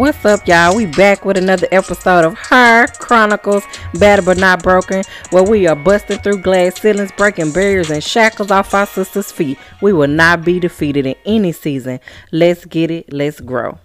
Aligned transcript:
What's 0.00 0.24
up, 0.24 0.48
y'all? 0.48 0.74
We 0.74 0.86
back 0.86 1.26
with 1.26 1.36
another 1.36 1.68
episode 1.70 2.24
of 2.24 2.32
Her 2.38 2.86
Chronicles, 2.86 3.64
Battered 3.98 4.24
But 4.24 4.38
Not 4.38 4.62
Broken, 4.62 5.02
where 5.28 5.42
we 5.42 5.66
are 5.66 5.76
busting 5.76 6.20
through 6.20 6.40
glass 6.40 6.80
ceilings, 6.80 7.12
breaking 7.12 7.52
barriers 7.52 7.90
and 7.90 8.02
shackles 8.02 8.50
off 8.50 8.72
our 8.72 8.86
sisters' 8.86 9.30
feet. 9.30 9.58
We 9.82 9.92
will 9.92 10.08
not 10.08 10.42
be 10.42 10.58
defeated 10.58 11.04
in 11.04 11.16
any 11.26 11.52
season. 11.52 12.00
Let's 12.32 12.64
get 12.64 12.90
it. 12.90 13.12
Let's 13.12 13.40
grow. 13.40 13.78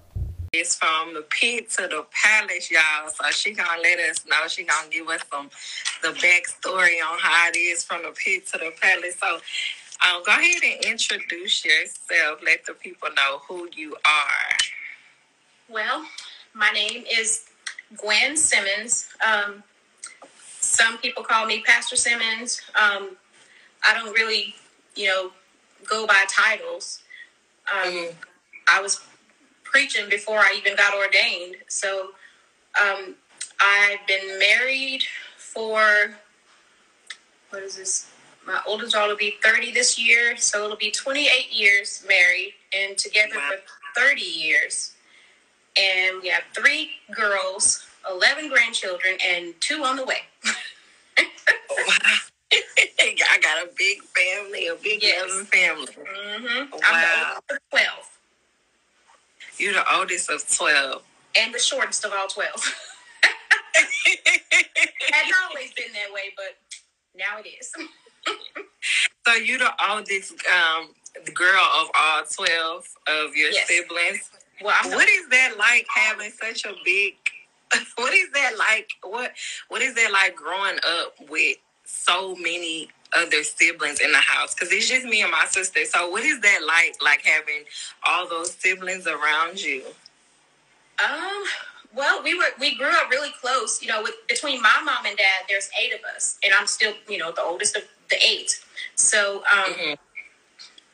It's 0.53 0.77
from 0.77 1.15
the 1.15 1.25
pit 1.29 1.69
to 1.71 1.81
the 1.81 2.05
palace, 2.23 2.71
y'all. 2.71 3.09
So 3.09 3.29
she 3.31 3.51
gonna 3.51 3.81
let 3.81 3.99
us 3.99 4.25
know. 4.25 4.47
She 4.47 4.63
gonna 4.63 4.87
give 4.89 5.09
us 5.09 5.19
some 5.29 5.49
the 6.01 6.17
backstory 6.17 7.03
on 7.05 7.19
how 7.19 7.49
it 7.49 7.57
is 7.57 7.83
from 7.83 8.03
the 8.03 8.11
pit 8.11 8.47
to 8.53 8.57
the 8.57 8.71
palace. 8.81 9.17
So 9.19 9.35
um, 10.07 10.23
go 10.25 10.31
ahead 10.31 10.63
and 10.63 10.85
introduce 10.85 11.65
yourself. 11.65 12.39
Let 12.41 12.65
the 12.65 12.73
people 12.73 13.09
know 13.17 13.41
who 13.49 13.67
you 13.75 13.97
are. 14.05 14.57
Well, 15.69 16.05
my 16.53 16.69
name 16.71 17.05
is 17.11 17.45
Gwenn 17.95 18.37
Simmons. 18.37 19.07
Um, 19.25 19.63
some 20.59 20.97
people 20.99 21.23
call 21.23 21.45
me 21.45 21.61
Pastor 21.61 21.95
Simmons. 21.95 22.61
Um, 22.79 23.17
I 23.87 23.93
don't 23.93 24.13
really, 24.13 24.55
you 24.95 25.07
know, 25.07 25.31
go 25.87 26.05
by 26.05 26.25
titles. 26.29 27.01
Um, 27.71 27.91
Mhm. 27.93 28.15
I 28.67 28.81
was 28.81 29.01
preaching 29.63 30.07
before 30.09 30.39
I 30.39 30.53
even 30.53 30.75
got 30.75 30.93
ordained. 30.93 31.57
So 31.67 32.15
um, 32.79 33.15
I've 33.59 34.05
been 34.07 34.37
married 34.39 35.05
for, 35.37 36.19
what 37.49 37.63
is 37.63 37.75
this? 37.75 38.07
My 38.45 38.61
oldest 38.67 38.93
daughter 38.93 39.09
will 39.09 39.17
be 39.17 39.39
30 39.43 39.71
this 39.71 39.97
year. 39.97 40.37
So 40.37 40.65
it'll 40.65 40.77
be 40.77 40.91
28 40.91 41.51
years 41.51 42.03
married 42.07 42.53
and 42.73 42.97
together 42.97 43.37
Wow. 43.37 43.51
for 43.95 43.99
30 44.01 44.21
years 44.21 44.94
and 46.15 46.23
we 46.23 46.29
have 46.29 46.43
three 46.55 46.91
girls, 47.13 47.85
11 48.09 48.49
grandchildren, 48.49 49.17
and 49.25 49.53
two 49.59 49.83
on 49.83 49.97
the 49.97 50.05
way. 50.05 50.19
I 53.17 53.37
got 53.41 53.63
a 53.65 53.69
big 53.77 54.01
family, 54.03 54.67
a 54.67 54.75
big 54.75 55.03
Yes. 55.03 55.29
loving 55.29 55.45
family. 55.47 55.87
Mm-hmm. 55.93 56.71
Wow. 56.71 56.79
I'm 56.83 57.01
the 57.01 57.17
oldest 57.35 57.51
of 57.51 57.59
12 57.71 58.09
You're 59.57 59.73
the 59.73 59.93
oldest 59.95 60.29
of 60.29 60.55
twelve. 60.57 61.03
and 61.37 61.53
the 61.53 61.59
shortest 61.59 62.05
of 62.05 62.13
all 62.13 62.27
12. 62.27 62.51
Hadn't 65.11 65.33
always 65.49 65.71
been 65.73 65.91
that 65.93 66.13
way, 66.13 66.33
but 66.37 66.57
now 67.15 67.39
it 67.43 67.47
is. 67.47 67.71
so 69.27 69.33
you're 69.33 69.57
the 69.59 69.73
oldest 69.89 70.33
um 70.47 70.89
girl 71.33 71.61
of 71.81 71.87
all 71.95 72.23
twelve 72.33 72.85
of 73.07 73.35
your 73.35 73.51
Yes. 73.51 73.67
siblings. 73.67 74.29
Well, 74.63 74.75
What 74.85 75.09
is 75.09 75.29
that 75.29 75.57
like 75.57 75.87
having 75.93 76.31
such 76.31 76.65
a 76.65 76.73
big? 76.85 77.15
What 77.97 78.13
is 78.13 78.29
that 78.33 78.53
like? 78.57 78.89
What 79.03 79.33
What 79.69 79.81
is 79.81 79.95
that 79.95 80.11
like 80.11 80.35
growing 80.35 80.77
up 80.87 81.15
with 81.29 81.57
so 81.85 82.35
many 82.35 82.89
other 83.13 83.43
siblings 83.43 83.99
in 84.01 84.11
the 84.11 84.19
house? 84.19 84.53
Because 84.53 84.71
it's 84.73 84.89
just 84.89 85.05
me 85.05 85.21
and 85.23 85.31
my 85.31 85.45
sister. 85.49 85.85
So 85.85 86.09
what 86.09 86.23
is 86.23 86.41
that 86.41 86.61
like? 86.67 86.95
Like 87.03 87.21
having 87.23 87.63
all 88.07 88.27
those 88.29 88.51
siblings 88.53 89.07
around 89.07 89.61
you? 89.63 89.83
um, 91.03 91.43
well, 91.95 92.23
we 92.23 92.35
were 92.35 92.51
we 92.59 92.75
grew 92.75 92.89
up 92.89 93.09
really 93.09 93.31
close. 93.41 93.81
You 93.81 93.89
know, 93.89 94.03
with 94.03 94.15
between 94.27 94.61
my 94.61 94.81
mom 94.85 95.05
and 95.05 95.17
dad, 95.17 95.45
there's 95.49 95.69
eight 95.81 95.93
of 95.93 96.01
us, 96.15 96.37
and 96.43 96.53
I'm 96.57 96.67
still 96.67 96.93
you 97.09 97.17
know 97.17 97.31
the 97.31 97.41
oldest 97.41 97.75
of 97.75 97.83
the 98.09 98.17
eight. 98.25 98.59
So, 98.95 99.43
um, 99.51 99.73
Mhm. 99.73 99.97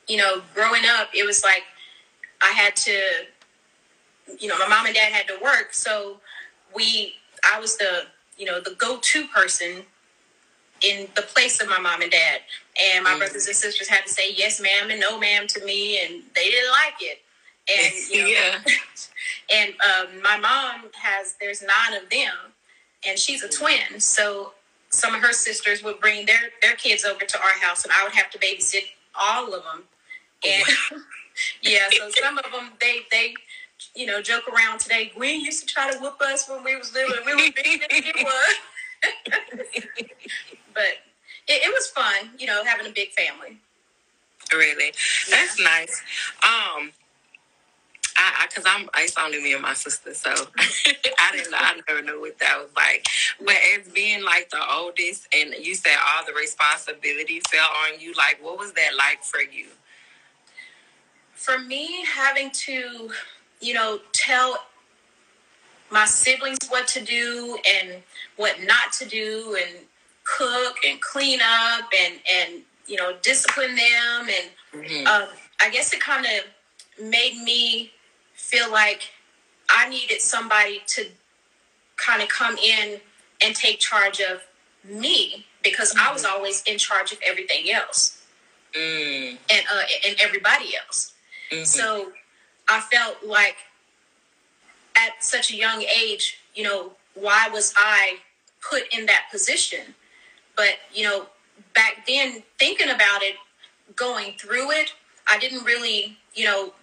you 0.07 0.17
know, 0.17 0.41
growing 0.53 0.85
up, 0.87 1.09
it 1.13 1.25
was 1.25 1.43
like 1.43 1.63
I 2.41 2.51
had 2.51 2.75
to, 2.77 3.27
you 4.39 4.47
know, 4.47 4.57
my 4.59 4.67
mom 4.67 4.85
and 4.85 4.95
dad 4.95 5.11
had 5.11 5.27
to 5.27 5.37
work, 5.43 5.73
so 5.73 6.17
we, 6.75 7.15
I 7.43 7.59
was 7.59 7.77
the, 7.77 8.03
you 8.37 8.45
know, 8.45 8.59
the 8.61 8.75
go-to 8.75 9.27
person 9.27 9.83
in 10.81 11.07
the 11.15 11.21
place 11.23 11.61
of 11.61 11.69
my 11.69 11.79
mom 11.79 12.01
and 12.01 12.11
dad, 12.11 12.41
and 12.81 13.03
my 13.03 13.11
Mhm. 13.11 13.19
brothers 13.19 13.47
and 13.47 13.55
sisters 13.55 13.87
had 13.87 14.05
to 14.05 14.11
say 14.13 14.31
yes, 14.31 14.59
ma'am, 14.59 14.91
and 14.91 14.99
no, 14.99 15.19
ma'am 15.19 15.47
to 15.47 15.63
me, 15.65 15.99
and 16.01 16.23
they 16.35 16.49
didn't 16.49 16.71
like 16.71 16.95
it, 17.01 17.21
and 17.69 17.93
you 18.09 18.23
know, 18.23 18.29
yeah. 18.29 18.59
and 19.53 19.73
um, 19.81 20.21
my 20.21 20.37
mom 20.37 20.89
has 20.93 21.35
there's 21.39 21.61
nine 21.61 22.01
of 22.01 22.09
them 22.09 22.53
and 23.05 23.17
she's 23.19 23.43
a 23.43 23.49
twin. 23.49 23.99
So 23.99 24.53
some 24.89 25.15
of 25.15 25.21
her 25.21 25.33
sisters 25.33 25.83
would 25.83 25.99
bring 25.99 26.25
their 26.25 26.51
their 26.61 26.75
kids 26.75 27.05
over 27.05 27.25
to 27.25 27.39
our 27.41 27.59
house 27.61 27.83
and 27.83 27.93
i 27.93 28.03
would 28.03 28.13
have 28.13 28.29
to 28.31 28.39
babysit 28.39 28.85
all 29.19 29.53
of 29.53 29.63
them. 29.63 29.83
And 30.47 30.63
yeah 31.63 31.87
so 31.91 32.09
some 32.21 32.37
of 32.37 32.45
them 32.51 32.71
they 32.81 33.01
they 33.11 33.35
you 33.95 34.05
know 34.05 34.21
joke 34.21 34.43
around 34.47 34.79
today 34.79 35.11
gwenn 35.15 35.41
used 35.41 35.67
to 35.67 35.73
try 35.73 35.91
to 35.91 35.97
whoop 35.99 36.19
us 36.21 36.49
when 36.49 36.63
we 36.63 36.75
was 36.75 36.93
little 36.93 37.15
and 37.15 37.25
we 37.25 37.33
were 37.35 37.51
bigger 37.51 37.85
than 37.89 38.01
she 38.03 38.23
was 38.23 38.55
but 40.73 40.99
it, 41.47 41.63
it 41.63 41.73
was 41.73 41.87
fun 41.87 42.29
you 42.37 42.47
know 42.47 42.63
having 42.63 42.87
a 42.87 42.91
big 42.91 43.09
family 43.11 43.57
Really, 44.53 44.91
that's 45.29 45.59
nice. 45.59 46.01
Um, 46.43 46.91
I, 48.17 48.41
I, 48.41 48.47
cause 48.53 48.65
I'm, 48.67 48.89
it's 48.97 49.15
only 49.17 49.41
me 49.41 49.53
and 49.53 49.61
my 49.61 49.73
sister, 49.73 50.13
so 50.13 50.29
I 50.59 51.31
didn't, 51.31 51.51
know, 51.51 51.57
I 51.59 51.79
never 51.87 52.01
knew 52.01 52.19
what 52.19 52.37
that 52.39 52.57
was 52.59 52.69
like. 52.75 53.07
But 53.39 53.55
as 53.77 53.87
being 53.87 54.23
like 54.23 54.49
the 54.49 54.59
oldest, 54.69 55.27
and 55.33 55.53
you 55.53 55.75
said 55.75 55.95
all 56.05 56.25
the 56.25 56.33
responsibility 56.33 57.41
fell 57.49 57.69
on 57.85 57.99
you, 57.99 58.13
like 58.13 58.39
what 58.41 58.57
was 58.57 58.73
that 58.73 58.95
like 58.97 59.23
for 59.23 59.39
you? 59.39 59.67
for 61.33 61.57
me 61.57 62.05
having 62.05 62.51
to 62.51 63.09
you 63.61 63.73
know 63.73 63.99
tell 64.11 64.57
my 65.91 66.05
siblings 66.05 66.57
what 66.69 66.87
to 66.89 67.03
do 67.03 67.57
and 67.67 68.01
what 68.37 68.55
not 68.63 68.93
to 68.93 69.05
do 69.05 69.57
and 69.61 69.85
cook 70.23 70.75
and 70.87 71.01
clean 71.01 71.39
up 71.41 71.85
and 71.97 72.15
and 72.31 72.61
you 72.87 72.97
know 72.97 73.13
discipline 73.21 73.75
them. 73.75 74.29
And 74.29 74.49
Mhm. 74.85 75.07
um, 75.07 75.29
i 75.61 75.69
guess 75.69 75.93
it 75.93 75.99
kind 75.99 76.25
of 76.25 76.45
made 77.03 77.37
me 77.43 77.91
feel 78.35 78.69
like 78.71 79.09
i 79.69 79.87
needed 79.89 80.21
somebody 80.21 80.81
to 80.87 81.09
kind 81.97 82.21
of 82.21 82.29
come 82.29 82.57
in 82.57 83.01
and 83.41 83.55
take 83.55 83.79
charge 83.79 84.19
of 84.21 84.41
me 84.83 85.45
because 85.61 85.93
i 85.99 86.11
was 86.11 86.23
always 86.25 86.63
in 86.63 86.77
charge 86.77 87.11
of 87.11 87.19
everything 87.23 87.69
else. 87.71 88.17
Mm, 88.73 89.37
and 89.51 89.65
uh, 89.69 89.83
and 90.07 90.15
everybody 90.21 90.75
else. 90.77 91.11
Mhm. 91.51 91.67
so 91.67 92.13
I 92.69 92.79
felt 92.79 93.23
like 93.25 93.57
at 94.95 95.23
such 95.23 95.51
a 95.51 95.55
young 95.55 95.83
age, 95.83 96.39
you 96.55 96.63
know, 96.63 96.93
why 97.13 97.49
was 97.49 97.73
I 97.77 98.17
put 98.61 98.83
in 98.97 99.05
that 99.07 99.23
position? 99.31 99.95
But, 100.55 100.75
you 100.93 101.03
know, 101.03 101.27
back 101.73 102.05
then, 102.07 102.43
thinking 102.59 102.89
about 102.89 103.23
it, 103.23 103.35
going 103.95 104.33
through 104.37 104.71
it, 104.71 104.93
I 105.27 105.37
didn't 105.39 105.63
really, 105.63 106.17
you 106.33 106.45
know, 106.45 106.73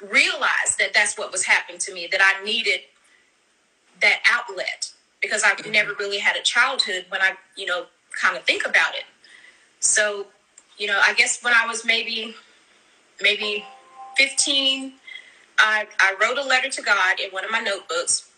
realize 0.00 0.76
that 0.78 0.92
that's 0.94 1.16
what 1.16 1.32
was 1.32 1.44
happening 1.44 1.78
to 1.80 1.94
me, 1.94 2.08
that 2.10 2.20
I 2.22 2.42
needed 2.44 2.80
that 4.00 4.20
outlet 4.30 4.90
because 5.20 5.42
I 5.42 5.54
Mhm. 5.54 5.70
never 5.72 5.94
really 5.94 6.18
had 6.18 6.36
a 6.36 6.42
childhood 6.42 7.06
when 7.08 7.22
I, 7.22 7.36
you 7.56 7.66
know, 7.66 7.86
kind 8.12 8.36
of 8.36 8.44
think 8.44 8.66
about 8.66 8.94
it. 8.94 9.04
So, 9.80 10.30
you 10.78 10.86
know, 10.86 11.00
I 11.00 11.14
guess 11.14 11.42
when 11.42 11.54
I 11.54 11.66
was 11.66 11.84
maybe, 11.84 12.36
maybe 13.20 13.64
15, 14.16 15.00
I, 15.58 15.86
I 16.00 16.14
wrote 16.20 16.38
a 16.38 16.44
letter 16.48 16.70
to 16.70 16.82
God 16.82 17.20
in 17.20 17.30
one 17.30 17.44
of 17.44 17.50
my 17.50 17.60
notebooks. 17.60 18.30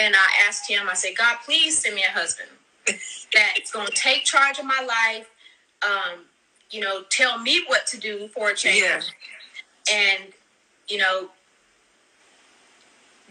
And 0.00 0.14
I 0.16 0.46
asked 0.48 0.68
him, 0.70 0.88
I 0.90 0.94
said, 0.94 1.12
God, 1.18 1.38
please 1.44 1.78
send 1.78 1.94
me 1.96 2.04
a 2.08 2.12
husband 2.12 2.50
that's 3.34 3.72
going 3.72 3.86
to 3.86 3.92
take 3.92 4.24
charge 4.24 4.58
of 4.58 4.64
my 4.66 4.80
life, 4.86 5.30
um, 5.84 6.20
you 6.70 6.80
know, 6.80 7.02
tell 7.10 7.38
me 7.38 7.62
what 7.68 7.86
to 7.88 7.98
do 7.98 8.28
for 8.28 8.50
a 8.50 8.54
change. 8.56 8.82
Yeah. 8.82 9.00
And, 9.92 10.32
you 10.88 10.98
know, 10.98 11.30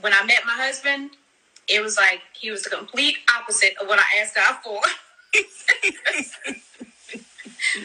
when 0.01 0.13
I 0.13 0.25
met 0.25 0.43
my 0.45 0.53
husband, 0.53 1.11
it 1.69 1.81
was 1.81 1.97
like 1.97 2.21
he 2.39 2.51
was 2.51 2.63
the 2.63 2.69
complete 2.71 3.17
opposite 3.39 3.73
of 3.81 3.87
what 3.87 3.99
I 3.99 4.21
asked 4.21 4.35
God 4.35 4.57
for. 4.63 4.81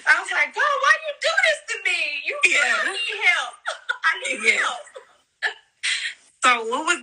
I 0.07 0.21
was 0.21 0.31
like, 0.33 0.55
God, 0.55 0.77
why 0.83 0.95
you 1.07 1.15
do 1.21 1.35
this 1.49 1.61
to 1.69 1.77
me? 1.85 2.01
You 2.27 2.39
Yeah. 2.47 2.77
I 2.83 2.93
need 2.93 3.21
help. 3.27 3.55
I 4.05 4.21
need 4.29 4.53
Yeah. 4.55 4.59
help. 4.61 4.79
So 6.45 6.65
what 6.69 6.87
was 6.87 7.03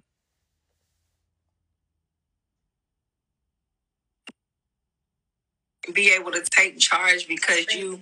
be 5.94 6.12
able 6.14 6.32
to 6.32 6.44
take 6.44 6.80
charge 6.80 7.28
because 7.28 7.74
you 7.74 8.02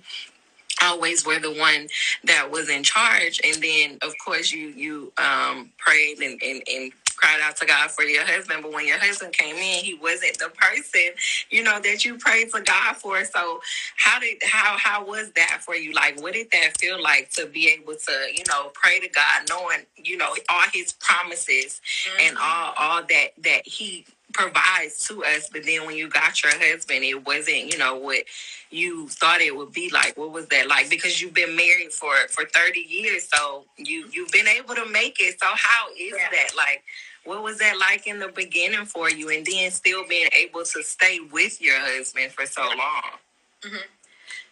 always 0.82 1.26
were 1.26 1.38
the 1.40 1.52
one 1.52 1.88
that 2.24 2.50
was 2.50 2.70
in 2.70 2.82
charge. 2.82 3.40
And 3.44 3.62
then 3.62 3.98
of 4.02 4.14
course 4.24 4.52
you 4.52 4.68
you 4.68 5.12
um 5.18 5.72
prayed 5.78 6.18
and, 6.20 6.40
and, 6.42 6.62
and 6.68 6.92
cried 7.24 7.40
out 7.40 7.56
to 7.56 7.66
God 7.66 7.90
for 7.90 8.02
your 8.02 8.24
husband, 8.24 8.62
but 8.62 8.72
when 8.72 8.86
your 8.86 8.98
husband 8.98 9.32
came 9.32 9.56
in, 9.56 9.84
he 9.84 9.94
wasn't 9.94 10.38
the 10.38 10.50
person, 10.50 11.12
you 11.50 11.62
know, 11.62 11.80
that 11.80 12.04
you 12.04 12.18
prayed 12.18 12.52
to 12.52 12.60
God 12.60 12.96
for. 12.96 13.24
So 13.24 13.60
how 13.96 14.20
did 14.20 14.42
how 14.44 14.76
how 14.78 15.06
was 15.06 15.30
that 15.32 15.60
for 15.62 15.74
you? 15.74 15.92
Like 15.92 16.20
what 16.20 16.34
did 16.34 16.50
that 16.52 16.78
feel 16.78 17.02
like 17.02 17.30
to 17.30 17.46
be 17.46 17.68
able 17.68 17.94
to, 17.94 18.12
you 18.32 18.44
know, 18.48 18.70
pray 18.74 19.00
to 19.00 19.08
God 19.08 19.48
knowing, 19.48 19.86
you 19.96 20.18
know, 20.18 20.34
all 20.50 20.64
his 20.72 20.92
promises 20.92 21.80
mm-hmm. 22.06 22.28
and 22.28 22.38
all 22.38 22.74
all 22.78 23.02
that 23.08 23.28
that 23.42 23.66
he 23.66 24.04
provides 24.34 25.06
to 25.06 25.22
us 25.24 25.48
but 25.52 25.64
then 25.64 25.86
when 25.86 25.94
you 25.96 26.08
got 26.08 26.42
your 26.42 26.52
husband 26.58 27.04
it 27.04 27.24
wasn't 27.24 27.72
you 27.72 27.78
know 27.78 27.94
what 27.94 28.24
you 28.68 29.08
thought 29.08 29.40
it 29.40 29.54
would 29.54 29.72
be 29.72 29.88
like 29.90 30.18
what 30.18 30.32
was 30.32 30.46
that 30.48 30.66
like 30.66 30.90
because 30.90 31.22
you've 31.22 31.32
been 31.32 31.54
married 31.54 31.92
for 31.92 32.12
for 32.28 32.44
30 32.44 32.80
years 32.80 33.28
so 33.32 33.64
you 33.76 34.08
you've 34.12 34.32
been 34.32 34.48
able 34.48 34.74
to 34.74 34.86
make 34.90 35.20
it 35.20 35.40
so 35.40 35.46
how 35.46 35.88
is 35.92 36.12
yeah. 36.18 36.28
that 36.32 36.56
like 36.56 36.82
what 37.24 37.42
was 37.42 37.58
that 37.58 37.78
like 37.78 38.06
in 38.06 38.18
the 38.18 38.28
beginning 38.28 38.84
for 38.84 39.10
you 39.10 39.30
and 39.30 39.46
then 39.46 39.70
still 39.70 40.06
being 40.08 40.28
able 40.32 40.62
to 40.62 40.82
stay 40.82 41.18
with 41.32 41.60
your 41.60 41.78
husband 41.78 42.30
for 42.32 42.46
so 42.46 42.62
long 42.62 43.18
mm-hmm. 43.62 43.76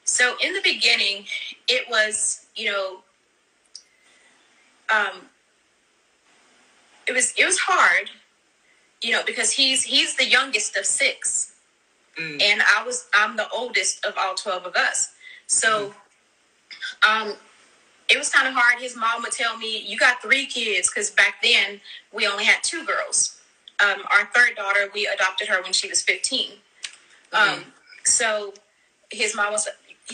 so 0.05 0.35
in 0.45 0.53
the 0.53 0.61
beginning 0.63 1.25
it 1.69 1.85
was 1.91 2.47
you 2.57 2.71
know 2.71 2.99
um 4.95 5.23
it 7.07 7.13
was 7.13 7.35
it 7.37 7.45
was 7.45 7.59
hard 7.59 8.09
you 9.03 9.11
know, 9.11 9.23
because 9.27 9.51
he's 9.51 9.83
he's 9.83 10.17
the 10.17 10.25
youngest 10.25 10.77
of 10.77 10.87
six, 10.87 11.55
mm. 12.19 12.41
and 12.41 12.63
I 12.63 12.85
was 12.85 13.09
I'm 13.15 13.37
the 13.37 13.49
oldest 13.51 14.05
of 14.07 14.15
all 14.17 14.35
twelve 14.35 14.65
of 14.65 14.77
us. 14.77 15.13
So, 15.47 15.93
mm. 17.03 17.11
um, 17.11 17.35
it 18.09 18.19
was 18.19 18.29
kind 18.29 18.49
of 18.49 18.55
hard. 18.55 18.81
His 18.81 18.97
mom 18.97 19.23
would 19.23 19.33
tell 19.33 19.57
me, 19.57 19.79
"You 19.79 19.99
got 19.99 20.23
three 20.23 20.47
kids," 20.47 20.89
because 20.89 21.11
back 21.11 21.43
then 21.43 21.81
we 22.13 22.27
only 22.27 22.45
had 22.45 22.63
two 22.63 22.85
girls. 22.85 23.41
Um, 23.81 24.03
our 24.11 24.29
third 24.35 24.57
daughter, 24.57 24.91
we 24.95 25.07
adopted 25.07 25.49
her 25.49 25.63
when 25.63 25.73
she 25.73 25.89
was 25.89 26.03
fifteen. 26.03 26.53
Mm. 27.33 27.39
Um, 27.39 27.65
so 28.05 28.55
his 29.11 29.35
mom 29.35 29.53
was, 29.53 29.69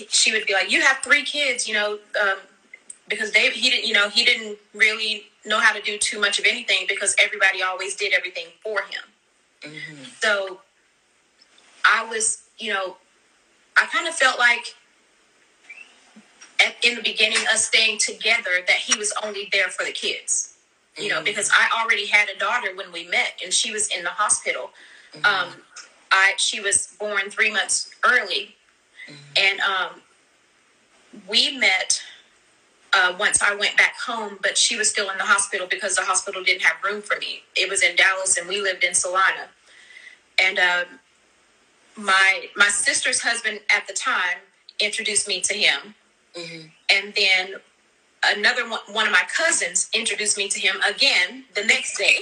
she 0.08 0.32
would 0.32 0.46
be 0.46 0.52
like, 0.52 0.70
"You 0.70 0.80
have 0.80 0.98
three 0.98 1.22
kids," 1.22 1.68
you 1.68 1.74
know, 1.74 1.98
um, 2.20 2.38
because 3.08 3.32
they 3.32 3.50
he 3.50 3.70
didn't, 3.70 3.86
you 3.86 3.94
know, 3.94 4.08
he 4.08 4.24
didn't 4.24 4.58
really 4.74 5.26
know 5.44 5.60
how 5.60 5.72
to 5.72 5.80
do 5.80 5.98
too 5.98 6.20
much 6.20 6.38
of 6.38 6.44
anything 6.44 6.84
because 6.88 7.16
everybody 7.18 7.62
always 7.62 7.96
did 7.96 8.12
everything 8.12 8.46
for 8.62 8.82
him. 8.82 9.72
Mm-hmm. 9.72 10.04
So 10.20 10.60
I 11.84 12.04
was, 12.04 12.42
you 12.58 12.72
know, 12.72 12.96
I 13.76 13.86
kind 13.86 14.06
of 14.06 14.14
felt 14.14 14.38
like 14.38 14.74
at, 16.64 16.74
in 16.82 16.94
the 16.96 17.02
beginning, 17.02 17.38
us 17.52 17.66
staying 17.66 17.98
together, 17.98 18.62
that 18.66 18.76
he 18.76 18.96
was 18.98 19.12
only 19.24 19.48
there 19.52 19.68
for 19.68 19.84
the 19.84 19.92
kids. 19.92 20.54
Mm-hmm. 20.94 21.02
You 21.02 21.08
know, 21.10 21.16
mm-hmm. 21.16 21.24
because 21.24 21.50
I 21.52 21.82
already 21.82 22.06
had 22.06 22.28
a 22.28 22.38
daughter 22.38 22.74
when 22.74 22.92
we 22.92 23.06
met, 23.06 23.40
and 23.42 23.52
she 23.52 23.72
was 23.72 23.88
in 23.88 24.04
the 24.04 24.10
hospital. 24.10 24.70
Mm-hmm. 25.12 25.24
Um, 25.24 25.54
I 26.12 26.34
she 26.36 26.60
was 26.60 26.94
born 26.98 27.30
three 27.30 27.50
months 27.50 27.90
early, 28.04 28.56
mm-hmm. 29.06 29.16
and 29.36 29.60
um, 29.60 30.02
we 31.28 31.56
met 31.56 32.02
uh, 32.94 33.14
once 33.18 33.42
I 33.42 33.54
went 33.54 33.76
back 33.76 33.96
home, 33.98 34.38
but 34.42 34.56
she 34.56 34.76
was 34.76 34.88
still 34.88 35.10
in 35.10 35.18
the 35.18 35.24
hospital 35.24 35.66
because 35.68 35.96
the 35.96 36.02
hospital 36.02 36.42
didn't 36.42 36.62
have 36.62 36.82
room 36.82 37.02
for 37.02 37.18
me. 37.18 37.42
It 37.56 37.68
was 37.68 37.82
in 37.82 37.96
Dallas, 37.96 38.36
and 38.36 38.48
we 38.48 38.60
lived 38.60 38.84
in 38.84 38.94
Salina. 38.94 39.48
And 40.40 40.58
uh, 40.58 40.84
my 41.96 42.48
my 42.56 42.68
sister's 42.68 43.20
husband 43.20 43.60
at 43.74 43.86
the 43.86 43.92
time 43.92 44.38
introduced 44.80 45.28
me 45.28 45.40
to 45.42 45.54
him, 45.54 45.94
mm-hmm. 46.36 46.66
and 46.90 47.14
then 47.14 47.60
another 48.24 48.68
one, 48.68 48.80
one 48.90 49.06
of 49.06 49.12
my 49.12 49.24
cousins 49.34 49.88
introduced 49.94 50.36
me 50.36 50.48
to 50.48 50.60
him 50.60 50.76
again 50.88 51.44
the 51.54 51.64
next 51.64 51.96
day. 51.96 52.16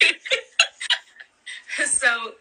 so 1.84 2.32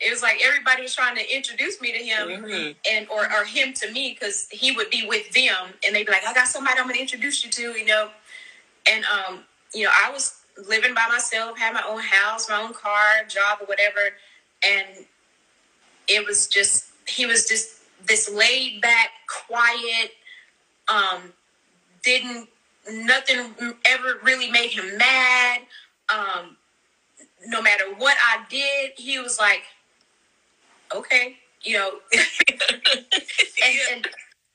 it 0.00 0.10
was 0.10 0.22
like 0.22 0.40
everybody 0.44 0.82
was 0.82 0.94
trying 0.94 1.16
to 1.16 1.34
introduce 1.34 1.80
me 1.80 1.92
to 1.92 1.98
him 1.98 2.28
mm-hmm. 2.28 2.72
and 2.90 3.08
or, 3.08 3.24
or 3.32 3.44
him 3.44 3.72
to 3.74 3.90
me 3.92 4.16
because 4.18 4.48
he 4.50 4.72
would 4.72 4.90
be 4.90 5.06
with 5.06 5.30
them 5.32 5.72
and 5.84 5.94
they'd 5.94 6.06
be 6.06 6.12
like, 6.12 6.26
I 6.26 6.34
got 6.34 6.48
somebody 6.48 6.78
I'm 6.78 6.86
gonna 6.86 6.98
introduce 6.98 7.44
you 7.44 7.50
to, 7.50 7.78
you 7.78 7.86
know. 7.86 8.10
And 8.88 9.04
um, 9.04 9.40
you 9.74 9.84
know, 9.84 9.90
I 10.04 10.10
was 10.10 10.40
living 10.68 10.94
by 10.94 11.06
myself, 11.08 11.58
had 11.58 11.72
my 11.74 11.82
own 11.88 12.00
house, 12.00 12.48
my 12.48 12.60
own 12.60 12.72
car, 12.72 13.24
job 13.28 13.58
or 13.60 13.66
whatever, 13.66 14.00
and 14.64 15.06
it 16.08 16.26
was 16.26 16.46
just 16.46 16.90
he 17.06 17.26
was 17.26 17.46
just 17.46 17.80
this 18.06 18.30
laid 18.30 18.80
back, 18.80 19.10
quiet, 19.48 20.12
um, 20.88 21.32
didn't 22.02 22.48
nothing 22.90 23.54
ever 23.84 24.18
really 24.22 24.50
made 24.50 24.70
him 24.70 24.96
mad. 24.96 25.60
Um, 26.08 26.56
no 27.46 27.60
matter 27.62 27.84
what 27.98 28.16
I 28.22 28.44
did, 28.48 28.92
he 28.96 29.18
was 29.18 29.38
like, 29.38 29.62
okay, 30.94 31.36
you 31.62 31.74
know. 31.74 31.92
and, 32.12 33.78
and 33.92 34.08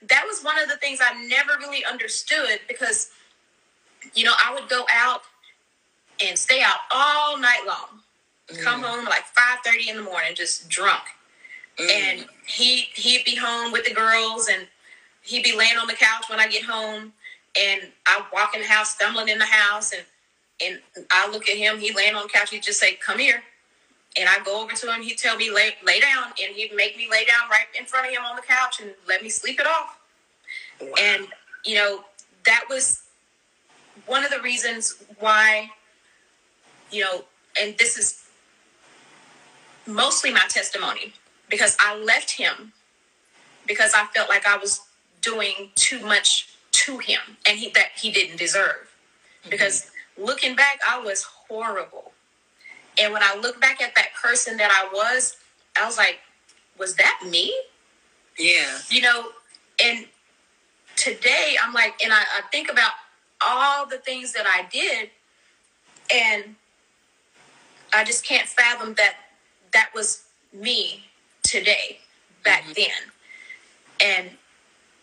that 0.10 0.24
was 0.26 0.42
one 0.44 0.60
of 0.60 0.70
the 0.70 0.78
things 0.78 1.00
I 1.02 1.26
never 1.28 1.54
really 1.60 1.84
understood 1.86 2.60
because, 2.68 3.12
you 4.14 4.24
know, 4.24 4.34
I 4.44 4.54
would 4.54 4.70
go 4.70 4.86
out 4.94 5.22
and 6.24 6.38
stay 6.38 6.62
out 6.62 6.78
all 6.92 7.38
night 7.38 7.64
long. 7.68 8.02
Mm. 8.50 8.64
Come 8.64 8.84
home 8.84 9.06
like 9.06 9.26
five 9.26 9.60
thirty 9.66 9.90
in 9.90 9.96
the 9.96 10.04
morning, 10.04 10.32
just 10.36 10.70
drunk. 10.70 11.04
Mm. 11.78 11.92
And 11.92 12.26
he 12.46 12.88
he'd 12.96 13.24
be 13.26 13.36
home 13.36 13.72
with 13.72 13.86
the 13.86 13.94
girls, 13.94 14.48
and 14.48 14.68
he'd 15.24 15.44
be 15.44 15.56
laying 15.56 15.78
on 15.78 15.88
the 15.88 15.94
couch 15.94 16.26
when 16.30 16.40
I 16.40 16.48
get 16.48 16.64
home. 16.64 17.14
And 17.60 17.82
I 18.08 18.24
walk 18.32 18.56
in 18.56 18.62
the 18.62 18.68
house, 18.68 18.96
stumbling 18.96 19.28
in 19.28 19.38
the 19.38 19.46
house, 19.46 19.92
and 19.92 20.04
and 20.64 20.80
I 21.12 21.30
look 21.30 21.50
at 21.50 21.58
him. 21.58 21.80
He 21.80 21.94
laying 21.94 22.16
on 22.16 22.24
the 22.24 22.30
couch. 22.30 22.50
He 22.50 22.60
just 22.60 22.80
say, 22.80 22.94
"Come 22.94 23.20
here." 23.20 23.44
and 24.18 24.28
I 24.28 24.44
go 24.44 24.62
over 24.62 24.74
to 24.74 24.94
him. 24.94 25.02
He'd 25.02 25.18
tell 25.18 25.38
me 25.38 25.52
lay 25.52 25.76
lay 25.86 26.00
down, 26.00 26.26
and 26.42 26.56
he'd 26.56 26.74
make 26.76 26.98
me 26.98 27.08
lay 27.10 27.26
down 27.26 27.50
right 27.50 27.66
in 27.78 27.86
front 27.86 28.08
of 28.08 28.14
him 28.14 28.24
on 28.24 28.36
the 28.36 28.42
couch 28.42 28.82
and 28.82 28.92
let 29.08 29.24
me 29.24 29.30
sleep 29.30 29.60
it 29.60 29.66
off. 29.66 30.00
Wow. 30.82 30.88
And 31.00 31.28
you 31.66 31.76
know 31.76 32.04
that 32.46 32.66
was 32.70 33.04
one 34.06 34.24
of 34.24 34.32
the 34.32 34.42
reasons 34.42 35.04
why 35.20 35.70
you 36.92 37.02
know, 37.02 37.24
and 37.60 37.78
this 37.78 37.98
is 37.98 38.26
mostly 39.88 40.32
my 40.32 40.46
testimony 40.50 41.14
because 41.50 41.78
I 41.80 41.98
left 41.98 42.32
him 42.32 42.74
because 43.66 43.94
I 43.96 44.06
felt 44.08 44.28
like 44.28 44.46
I 44.46 44.58
was 44.58 44.82
doing 45.22 45.70
too 45.76 46.00
much 46.02 46.56
to 46.72 46.98
him 46.98 47.22
and 47.48 47.58
he 47.58 47.70
that 47.72 47.90
he 47.96 48.12
didn't 48.12 48.38
deserve. 48.38 48.88
Mm-hmm. 49.42 49.50
Because 49.52 49.92
looking 50.18 50.56
back, 50.56 50.80
I 50.88 51.00
was 51.00 51.24
horrible 51.24 52.12
and 53.00 53.14
when 53.14 53.24
I 53.24 53.36
look 53.42 53.60
back 53.60 53.82
at 53.82 53.96
that 53.96 54.10
person 54.22 54.58
that 54.58 54.72
I 54.72 54.94
was, 54.94 55.38
I 55.80 55.86
was 55.86 55.98
like, 55.98 56.20
was 56.78 56.96
that 56.96 57.22
me? 57.30 57.54
Yeah. 58.38 58.78
You 58.90 59.02
know, 59.02 59.28
and 59.84 60.06
today 60.96 61.56
I'm 61.64 61.74
like, 61.74 62.02
and 62.04 62.12
I, 62.12 62.20
I 62.20 62.42
think 62.52 62.72
about 62.72 62.92
all 63.42 63.86
the 63.88 63.98
things 63.98 64.34
that 64.34 64.46
I 64.46 64.68
did, 64.72 65.10
and 66.14 66.56
I 67.94 68.04
just 68.04 68.26
can't 68.26 68.48
fathom 68.48 68.94
that 68.96 69.16
that 69.74 69.90
was 69.96 70.26
me 70.54 71.06
today, 71.44 72.00
back 72.44 72.64
mm-hmm. 72.64 72.74
then. 72.76 74.26
And, 74.26 74.30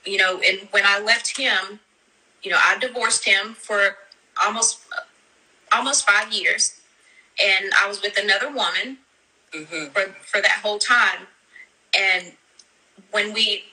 you 0.08 0.18
know, 0.18 0.40
and 0.40 0.68
when 0.70 0.84
I 0.86 1.00
left 1.00 1.36
him, 1.36 1.80
you 2.42 2.50
know, 2.50 2.58
I 2.60 2.78
divorced 2.78 3.24
him 3.24 3.54
for 3.54 3.96
almost 4.44 4.80
almost 5.72 6.08
five 6.08 6.32
years 6.32 6.78
and 7.40 7.72
I 7.80 7.88
was 7.88 8.02
with 8.02 8.18
another 8.18 8.48
woman 8.48 8.98
mm-hmm. 9.52 9.86
for 9.92 10.14
for 10.22 10.40
that 10.40 10.60
whole 10.62 10.78
time. 10.78 11.26
And 11.96 12.32
when 13.10 13.32
we 13.32 13.64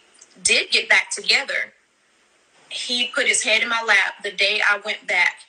did 0.44 0.72
get 0.72 0.90
back 0.90 1.10
together, 1.10 1.74
he 2.70 3.08
put 3.14 3.28
his 3.28 3.44
head 3.44 3.62
in 3.62 3.70
my 3.70 3.84
lap 3.88 4.24
the 4.24 4.32
day 4.32 4.62
I 4.68 4.80
went 4.86 5.08
back, 5.08 5.40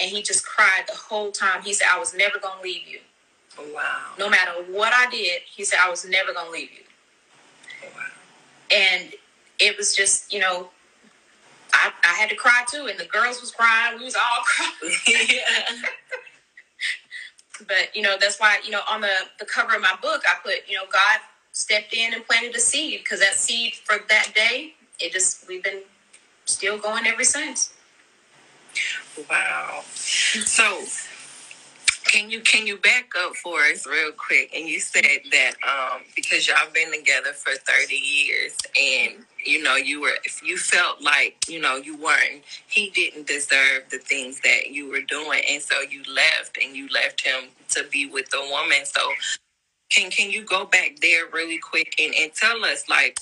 and 0.00 0.10
he 0.10 0.22
just 0.22 0.46
cried 0.46 0.84
the 0.86 0.94
whole 0.94 1.32
time. 1.32 1.62
He 1.62 1.72
said, 1.72 1.88
"I 1.90 1.98
was 1.98 2.14
never 2.14 2.38
gonna 2.38 2.62
leave 2.62 2.86
you." 2.86 3.00
Wow. 3.72 4.14
No 4.18 4.28
matter 4.28 4.52
what 4.68 4.92
I 4.92 5.08
did, 5.10 5.42
he 5.44 5.64
said, 5.64 5.78
"I 5.80 5.88
was 5.88 6.04
never 6.04 6.32
gonna 6.32 6.50
leave 6.50 6.70
you." 6.72 6.84
Wow. 7.94 8.06
And 8.70 9.14
it 9.58 9.76
was 9.76 9.94
just, 9.94 10.32
you 10.32 10.40
know, 10.40 10.70
I, 11.72 11.90
I 12.04 12.14
had 12.14 12.30
to 12.30 12.36
cry 12.36 12.64
too, 12.70 12.86
and 12.90 12.98
the 12.98 13.04
girls 13.04 13.40
was 13.40 13.50
crying. 13.50 13.98
We 13.98 14.04
was 14.04 14.16
all 14.16 14.42
crying. 14.44 14.94
yeah 15.06 15.88
but 17.66 17.94
you 17.94 18.02
know 18.02 18.16
that's 18.20 18.38
why 18.38 18.58
you 18.64 18.70
know 18.70 18.80
on 18.90 19.00
the 19.00 19.12
the 19.38 19.44
cover 19.44 19.74
of 19.74 19.80
my 19.80 19.94
book 20.02 20.22
i 20.28 20.34
put 20.42 20.68
you 20.68 20.74
know 20.74 20.82
god 20.92 21.20
stepped 21.52 21.94
in 21.94 22.12
and 22.12 22.26
planted 22.26 22.54
a 22.54 22.60
seed 22.60 23.00
because 23.02 23.20
that 23.20 23.34
seed 23.34 23.74
for 23.74 23.96
that 24.08 24.32
day 24.34 24.74
it 25.00 25.12
just 25.12 25.46
we've 25.48 25.64
been 25.64 25.82
still 26.44 26.78
going 26.78 27.06
ever 27.06 27.24
since 27.24 27.72
wow 29.30 29.82
so 29.94 30.84
Can 32.16 32.30
you 32.30 32.40
can 32.40 32.66
you 32.66 32.78
back 32.78 33.12
up 33.26 33.36
for 33.36 33.60
us 33.60 33.86
real 33.86 34.10
quick? 34.12 34.50
And 34.56 34.66
you 34.66 34.80
said 34.80 35.20
that 35.32 35.52
um, 35.68 36.00
because 36.16 36.48
y'all 36.48 36.56
been 36.72 36.90
together 36.90 37.34
for 37.34 37.52
thirty 37.52 37.96
years, 37.96 38.56
and 38.74 39.26
you 39.44 39.62
know 39.62 39.76
you 39.76 40.00
were 40.00 40.14
if 40.24 40.42
you 40.42 40.56
felt 40.56 41.02
like 41.02 41.36
you 41.46 41.60
know 41.60 41.76
you 41.76 41.98
weren't 41.98 42.42
he 42.68 42.88
didn't 42.88 43.26
deserve 43.26 43.82
the 43.90 43.98
things 43.98 44.40
that 44.40 44.70
you 44.70 44.88
were 44.88 45.02
doing, 45.02 45.42
and 45.46 45.62
so 45.62 45.82
you 45.82 46.02
left, 46.10 46.56
and 46.56 46.74
you 46.74 46.88
left 46.88 47.20
him 47.20 47.50
to 47.68 47.84
be 47.92 48.06
with 48.06 48.30
the 48.30 48.40
woman. 48.50 48.86
So 48.86 49.12
can 49.90 50.10
can 50.10 50.30
you 50.30 50.42
go 50.42 50.64
back 50.64 50.96
there 51.02 51.24
really 51.34 51.58
quick 51.58 51.94
and, 52.00 52.14
and 52.14 52.32
tell 52.32 52.64
us 52.64 52.88
like 52.88 53.20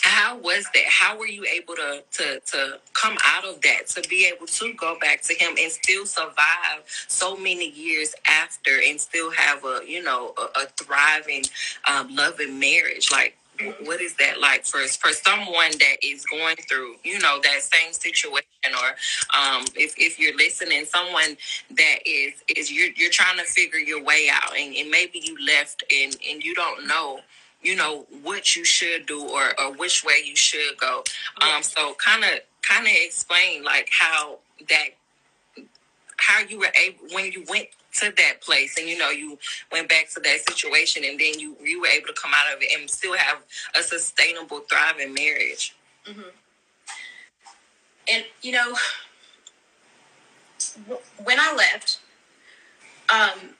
how 0.00 0.38
was 0.38 0.66
that? 0.74 0.84
How 0.86 1.18
were 1.18 1.26
you 1.26 1.44
able 1.44 1.74
to 1.76 2.02
to 2.12 2.40
to 2.40 2.78
come 2.92 3.16
out 3.24 3.44
of 3.44 3.60
that 3.62 3.86
to 3.88 4.08
be 4.08 4.30
able 4.34 4.46
to 4.46 4.72
go 4.74 4.98
back 5.00 5.22
to 5.22 5.34
him 5.34 5.56
and 5.58 5.70
still 5.70 6.06
survive 6.06 6.82
so 7.08 7.36
many 7.36 7.70
years 7.70 8.14
after 8.26 8.70
and 8.86 9.00
still 9.00 9.30
have 9.32 9.64
a 9.64 9.80
you 9.86 10.02
know 10.02 10.34
a, 10.38 10.60
a 10.60 10.66
thriving, 10.76 11.44
um, 11.90 12.14
loving 12.14 12.58
marriage? 12.58 13.10
Like, 13.10 13.36
what 13.82 14.00
is 14.00 14.14
that 14.16 14.40
like 14.40 14.64
for 14.64 14.80
for 14.88 15.12
someone 15.12 15.70
that 15.78 15.96
is 16.02 16.24
going 16.26 16.56
through 16.68 16.96
you 17.04 17.18
know 17.20 17.40
that 17.42 17.62
same 17.62 17.92
situation 17.92 18.44
or 18.66 18.88
um, 19.38 19.64
if, 19.76 19.94
if 19.96 20.18
you're 20.18 20.36
listening 20.36 20.84
someone 20.84 21.36
that 21.70 21.98
is 22.04 22.32
is 22.56 22.72
you're, 22.72 22.90
you're 22.96 23.10
trying 23.10 23.38
to 23.38 23.44
figure 23.44 23.78
your 23.78 24.02
way 24.02 24.28
out 24.32 24.56
and, 24.58 24.74
and 24.74 24.90
maybe 24.90 25.20
you 25.22 25.36
left 25.46 25.84
and 25.92 26.16
and 26.28 26.42
you 26.42 26.54
don't 26.54 26.86
know 26.86 27.20
you 27.64 27.74
know 27.74 28.06
what 28.22 28.54
you 28.54 28.64
should 28.64 29.06
do 29.06 29.26
or, 29.26 29.58
or 29.60 29.72
which 29.72 30.04
way 30.04 30.22
you 30.24 30.36
should 30.36 30.76
go. 30.78 31.02
Um, 31.40 31.62
so 31.62 31.94
kind 31.94 32.22
of 32.22 32.30
kind 32.62 32.86
of 32.86 32.92
explain 32.94 33.64
like 33.64 33.88
how 33.90 34.38
that 34.68 34.90
how 36.16 36.40
you 36.40 36.58
were 36.58 36.72
able 36.82 37.14
when 37.14 37.32
you 37.32 37.44
went 37.48 37.68
to 37.94 38.12
that 38.16 38.40
place 38.40 38.76
and 38.78 38.88
you 38.88 38.98
know 38.98 39.10
you 39.10 39.38
went 39.70 39.88
back 39.88 40.08
to 40.10 40.20
that 40.20 40.40
situation 40.48 41.04
and 41.04 41.18
then 41.18 41.38
you 41.38 41.56
you 41.62 41.80
were 41.80 41.86
able 41.86 42.06
to 42.06 42.14
come 42.14 42.32
out 42.34 42.54
of 42.54 42.62
it 42.62 42.68
and 42.78 42.88
still 42.88 43.14
have 43.14 43.38
a 43.78 43.82
sustainable 43.82 44.60
thriving 44.60 45.14
marriage 45.14 45.76
mm-hmm. 46.06 46.20
and 48.12 48.24
you 48.42 48.52
know 48.52 48.74
when 51.22 51.38
i 51.38 51.54
left 51.54 52.00
um 53.12 53.54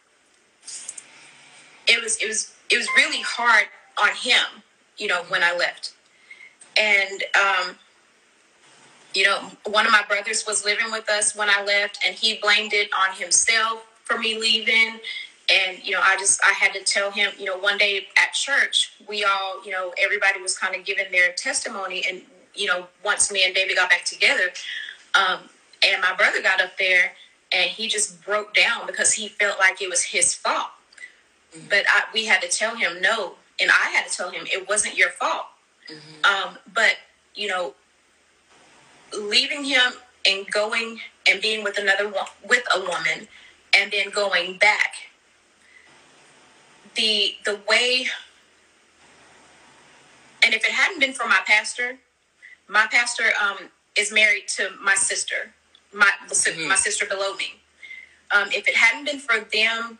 it 1.87 2.03
was 2.03 2.21
it 2.21 2.27
was 2.27 2.55
it 2.71 2.77
was 2.77 2.89
really 2.97 3.21
hard 3.21 3.67
on 4.01 4.11
him, 4.11 4.63
you 4.97 5.07
know, 5.07 5.23
when 5.29 5.43
I 5.43 5.57
left. 5.57 5.93
And, 6.77 7.23
um, 7.35 7.77
you 9.15 9.25
know, 9.25 9.51
one 9.67 9.87
of 9.87 9.93
my 9.93 10.03
brothers 10.09 10.45
was 10.47 10.65
living 10.65 10.91
with 10.91 11.09
us 11.09 11.37
when 11.37 11.49
I 11.49 11.63
left, 11.63 11.99
and 12.05 12.15
he 12.15 12.39
blamed 12.43 12.73
it 12.73 12.91
on 12.99 13.15
himself 13.15 13.87
for 14.03 14.19
me 14.19 14.39
leaving. 14.39 14.99
And, 15.53 15.79
you 15.85 15.93
know, 15.93 16.01
I 16.03 16.17
just, 16.17 16.41
I 16.45 16.53
had 16.53 16.73
to 16.73 16.83
tell 16.83 17.11
him, 17.11 17.31
you 17.39 17.45
know, 17.45 17.59
one 17.59 17.79
day 17.79 18.09
at 18.17 18.33
church, 18.33 18.93
we 19.07 19.25
all, 19.25 19.65
you 19.65 19.71
know, 19.71 19.93
everybody 20.03 20.41
was 20.41 20.59
kind 20.59 20.75
of 20.75 20.85
giving 20.85 21.11
their 21.13 21.33
testimony. 21.33 22.05
And, 22.09 22.23
you 22.55 22.67
know, 22.67 22.87
once 23.05 23.31
me 23.31 23.45
and 23.45 23.55
David 23.55 23.77
got 23.77 23.91
back 23.91 24.05
together, 24.05 24.51
um, 25.15 25.41
and 25.87 26.01
my 26.01 26.15
brother 26.17 26.43
got 26.43 26.61
up 26.61 26.77
there 26.79 27.13
and 27.53 27.71
he 27.71 27.89
just 27.89 28.25
broke 28.25 28.55
down 28.55 28.87
because 28.87 29.13
he 29.13 29.29
felt 29.29 29.59
like 29.59 29.81
it 29.81 29.89
was 29.89 30.03
his 30.03 30.35
fault. 30.35 30.71
But 31.69 31.85
I, 31.89 32.05
we 32.13 32.25
had 32.25 32.43
to 32.43 32.49
tell 32.49 32.75
him, 32.75 33.01
no, 33.01 33.35
and 33.61 33.71
I 33.71 33.91
had 33.91 34.09
to 34.09 34.17
tell 34.17 34.31
him 34.31 34.47
it 34.47 34.69
wasn't 34.69 34.97
your 34.97 35.11
fault. 35.11 35.47
Mm-hmm. 35.91 36.49
Um, 36.49 36.59
but 36.73 36.97
you 37.35 37.49
know, 37.49 37.75
leaving 39.17 39.65
him 39.65 39.93
and 40.27 40.51
going 40.51 41.01
and 41.29 41.41
being 41.41 41.63
with 41.65 41.79
another 41.79 42.13
with 42.49 42.65
a 42.75 42.81
woman, 42.81 43.29
and 43.77 43.93
then 43.93 44.11
going 44.11 44.59
back. 44.59 44.95
The 46.95 47.35
the 47.45 47.59
way, 47.69 48.07
and 50.45 50.55
if 50.55 50.65
it 50.65 50.71
hadn't 50.71 51.01
been 51.01 51.13
for 51.13 51.27
my 51.27 51.41
pastor, 51.45 51.99
my 52.69 52.87
pastor 52.91 53.25
um, 53.43 53.71
is 53.97 54.13
married 54.13 54.47
to 54.49 54.71
my 54.81 54.95
sister, 54.95 55.55
my 55.93 56.11
mm-hmm. 56.29 56.69
my 56.69 56.77
sister 56.77 57.05
below 57.05 57.35
me. 57.35 57.55
Um, 58.31 58.49
if 58.53 58.69
it 58.69 58.77
hadn't 58.77 59.07
been 59.07 59.19
for 59.19 59.41
them 59.53 59.99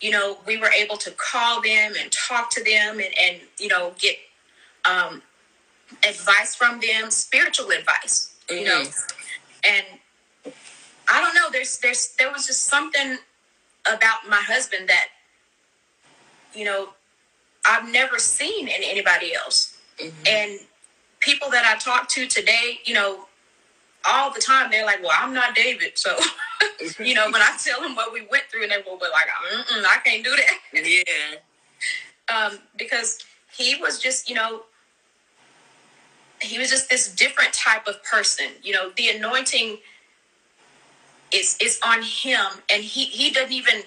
you 0.00 0.10
know, 0.10 0.38
we 0.46 0.56
were 0.56 0.70
able 0.70 0.96
to 0.96 1.10
call 1.12 1.60
them 1.60 1.92
and 2.00 2.10
talk 2.10 2.50
to 2.50 2.64
them 2.64 3.00
and, 3.00 3.14
and 3.20 3.40
you 3.58 3.68
know, 3.68 3.92
get 3.98 4.16
um, 4.84 5.22
advice 6.08 6.54
from 6.54 6.80
them, 6.80 7.10
spiritual 7.10 7.70
advice, 7.70 8.34
mm-hmm. 8.48 8.60
you 8.60 8.64
know. 8.64 8.82
Mm-hmm. 8.82 9.76
And 10.44 10.54
I 11.08 11.20
don't 11.20 11.34
know, 11.34 11.50
there's 11.52 11.78
there's 11.78 12.14
there 12.18 12.32
was 12.32 12.46
just 12.46 12.64
something 12.64 13.18
about 13.86 14.28
my 14.28 14.40
husband 14.40 14.88
that, 14.88 15.08
you 16.54 16.64
know, 16.64 16.90
I've 17.66 17.90
never 17.90 18.18
seen 18.18 18.68
in 18.68 18.82
anybody 18.82 19.34
else. 19.34 19.78
Mm-hmm. 19.98 20.26
And 20.26 20.60
people 21.18 21.50
that 21.50 21.64
I 21.66 21.78
talk 21.78 22.08
to 22.10 22.26
today, 22.26 22.80
you 22.84 22.94
know, 22.94 23.26
all 24.04 24.32
the 24.32 24.40
time 24.40 24.70
they're 24.70 24.86
like, 24.86 25.02
"Well, 25.02 25.12
I'm 25.12 25.34
not 25.34 25.54
David," 25.54 25.98
so 25.98 26.16
you 26.98 27.14
know, 27.14 27.26
when 27.26 27.42
I 27.42 27.56
tell 27.62 27.80
them 27.80 27.94
what 27.94 28.12
we 28.12 28.26
went 28.30 28.44
through, 28.50 28.64
and 28.64 28.72
they 28.72 28.78
will 28.86 28.98
be 28.98 29.06
like, 29.06 29.26
I 29.70 29.98
can't 30.04 30.24
do 30.24 30.36
that. 30.36 30.54
Yeah. 30.72 31.36
um, 32.34 32.58
because 32.76 33.18
he 33.56 33.76
was 33.80 33.98
just, 33.98 34.28
you 34.28 34.34
know, 34.34 34.62
he 36.40 36.58
was 36.58 36.70
just 36.70 36.88
this 36.88 37.12
different 37.14 37.52
type 37.52 37.86
of 37.86 38.02
person. 38.04 38.46
You 38.62 38.72
know, 38.72 38.90
the 38.96 39.08
anointing 39.10 39.78
is 41.32 41.56
is 41.60 41.78
on 41.86 42.02
him, 42.02 42.62
and 42.72 42.82
he 42.82 43.04
he 43.04 43.30
doesn't 43.30 43.52
even 43.52 43.82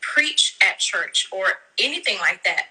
preach 0.00 0.56
at 0.62 0.78
church 0.78 1.28
or 1.32 1.46
anything 1.78 2.18
like 2.20 2.44
that. 2.44 2.66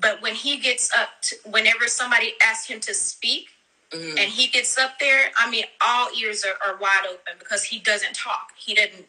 But 0.00 0.22
when 0.22 0.34
he 0.34 0.58
gets 0.58 0.90
up, 0.96 1.10
to, 1.22 1.36
whenever 1.50 1.86
somebody 1.86 2.34
asks 2.42 2.66
him 2.66 2.80
to 2.80 2.94
speak, 2.94 3.48
Mm. 3.92 4.10
And 4.10 4.20
he 4.20 4.48
gets 4.48 4.78
up 4.78 4.98
there, 4.98 5.30
I 5.36 5.50
mean, 5.50 5.64
all 5.84 6.08
ears 6.18 6.44
are, 6.44 6.56
are 6.66 6.78
wide 6.78 7.04
open 7.06 7.34
because 7.38 7.64
he 7.64 7.78
doesn't 7.78 8.14
talk. 8.14 8.52
He 8.56 8.74
didn't. 8.74 9.06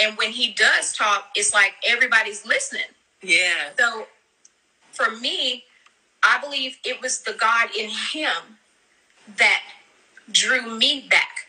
And 0.00 0.16
when 0.16 0.30
he 0.30 0.52
does 0.52 0.92
talk, 0.94 1.30
it's 1.34 1.54
like 1.54 1.72
everybody's 1.86 2.46
listening. 2.46 2.82
Yeah. 3.22 3.70
So 3.78 4.06
for 4.92 5.10
me, 5.16 5.64
I 6.22 6.38
believe 6.40 6.78
it 6.84 7.00
was 7.00 7.22
the 7.22 7.32
God 7.32 7.68
in 7.76 7.88
him 7.88 8.58
that 9.36 9.62
drew 10.30 10.76
me 10.76 11.06
back 11.08 11.48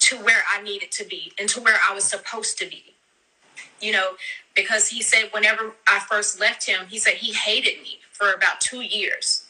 to 0.00 0.16
where 0.16 0.42
I 0.50 0.62
needed 0.62 0.90
to 0.92 1.04
be 1.04 1.32
and 1.38 1.48
to 1.50 1.60
where 1.60 1.78
I 1.88 1.94
was 1.94 2.04
supposed 2.04 2.58
to 2.58 2.66
be. 2.66 2.94
You 3.80 3.92
know, 3.92 4.12
because 4.54 4.88
he 4.88 5.02
said 5.02 5.28
whenever 5.32 5.74
I 5.86 6.00
first 6.00 6.40
left 6.40 6.66
him, 6.66 6.86
he 6.88 6.98
said 6.98 7.14
he 7.14 7.32
hated 7.32 7.82
me 7.82 8.00
for 8.12 8.32
about 8.32 8.60
two 8.60 8.80
years. 8.80 9.44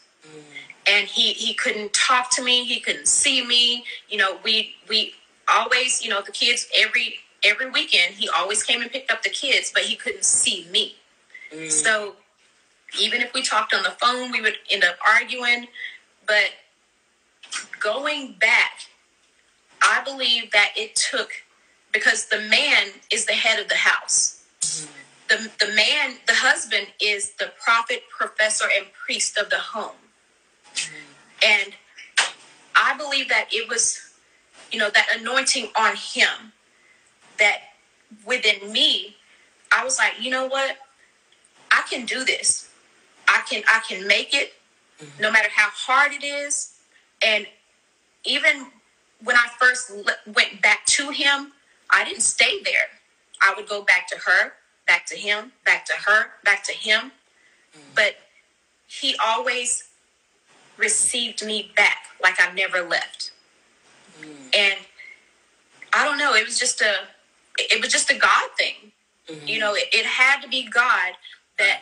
And 0.87 1.07
he 1.07 1.33
he 1.33 1.55
couldn't 1.55 1.93
talk 1.93 2.31
to 2.37 2.43
me. 2.43 2.65
He 2.65 2.81
couldn't 2.81 3.09
see 3.09 3.45
me. 3.45 3.85
You 4.09 4.19
know 4.19 4.39
we 4.43 4.75
we 4.89 5.15
always 5.49 6.03
you 6.03 6.11
know 6.11 6.23
the 6.23 6.33
kids 6.33 6.69
every 6.77 7.17
every 7.45 7.71
weekend 7.71 8.15
he 8.15 8.29
always 8.29 8.63
came 8.63 8.83
and 8.83 8.91
picked 8.91 9.11
up 9.11 9.23
the 9.23 9.31
kids 9.31 9.71
but 9.73 9.83
he 9.83 9.97
couldn't 9.97 10.25
see 10.25 10.67
me. 10.71 10.97
Mm. 11.53 11.71
so 11.71 12.15
even 13.01 13.21
if 13.21 13.33
we 13.33 13.43
talked 13.43 13.75
on 13.75 13.83
the 13.83 13.91
phone 13.91 14.31
we 14.31 14.41
would 14.41 14.57
end 14.71 14.85
up 14.85 14.97
arguing. 15.07 15.67
But 16.27 16.51
going 17.81 18.35
back 18.39 18.73
i 19.83 20.03
believe 20.05 20.51
that 20.53 20.73
it 20.77 20.95
took 20.95 21.31
because 21.93 22.27
the 22.27 22.41
man 22.41 22.89
is 23.11 23.25
the 23.25 23.33
head 23.33 23.59
of 23.59 23.69
the 23.69 23.77
house. 23.77 24.45
Mm. 24.61 24.89
the, 25.29 25.67
the 25.67 25.73
man 25.75 26.17
the 26.27 26.35
husband 26.35 26.89
is 27.01 27.33
the 27.39 27.53
prophet 27.65 28.03
professor 28.11 28.67
and 28.77 28.87
priest 28.93 29.39
of 29.39 29.49
the 29.49 29.57
home 29.57 29.97
and 31.43 31.73
I 32.75 32.97
believe 32.97 33.29
that 33.29 33.49
it 33.51 33.69
was, 33.69 33.99
you 34.71 34.79
know, 34.79 34.91
that 34.91 35.07
anointing 35.19 35.69
on 35.77 35.95
him 35.97 36.53
that 37.39 37.59
within 38.25 38.73
me, 38.73 39.17
I 39.73 39.85
was 39.85 39.99
like, 39.99 40.15
you 40.21 40.31
know 40.31 40.47
what? 40.47 40.77
I 41.71 41.83
can 41.91 42.07
do 42.07 42.25
this. 42.25 42.71
I 43.29 43.43
can 43.49 43.63
I 43.69 43.81
can 43.87 44.07
make 44.07 44.35
it 44.35 44.55
mm-hmm. 45.01 45.23
no 45.23 45.31
matter 45.31 45.49
how 45.55 45.69
hard 45.71 46.13
it 46.13 46.25
is. 46.25 46.75
And 47.25 47.47
even 48.25 48.67
when 49.23 49.37
I 49.37 49.49
first 49.59 49.91
le- 49.91 50.33
went 50.35 50.63
back 50.63 50.87
to 50.87 51.11
him, 51.11 51.53
I 51.91 52.05
didn't 52.05 52.23
stay 52.23 52.63
there. 52.63 52.89
I 53.43 53.55
would 53.57 53.69
go 53.69 53.83
back 53.83 54.09
to 54.09 54.17
her, 54.17 54.53
back 54.87 55.07
to 55.07 55.17
him, 55.17 55.53
back 55.65 55.85
to 55.87 55.95
her, 56.07 56.31
back 56.45 56.65
to 56.65 56.73
him. 56.73 57.13
Mm-hmm. 57.77 57.81
But 57.95 58.17
he 58.87 59.15
always 59.23 59.88
received 60.79 61.45
me 61.45 61.73
back 61.77 61.99
like 62.23 62.41
I 62.41 62.53
never 62.53 62.83
left. 62.83 63.33
Mm. 64.21 64.27
And 64.57 64.79
I 65.93 66.05
don't 66.05 66.19
know, 66.19 66.35
it 66.35 66.47
was 66.47 66.59
just 66.59 66.81
a 66.81 66.95
it 67.59 67.83
was 67.83 67.93
just 67.93 68.11
a 68.11 68.17
God 68.17 68.51
thing. 68.57 68.93
Mm-hmm. 69.29 69.47
You 69.47 69.59
know, 69.59 69.75
it, 69.75 69.87
it, 69.93 70.07
had 70.07 70.41
to 70.41 70.49
be 70.49 70.69
God 70.69 71.13
that 71.59 71.81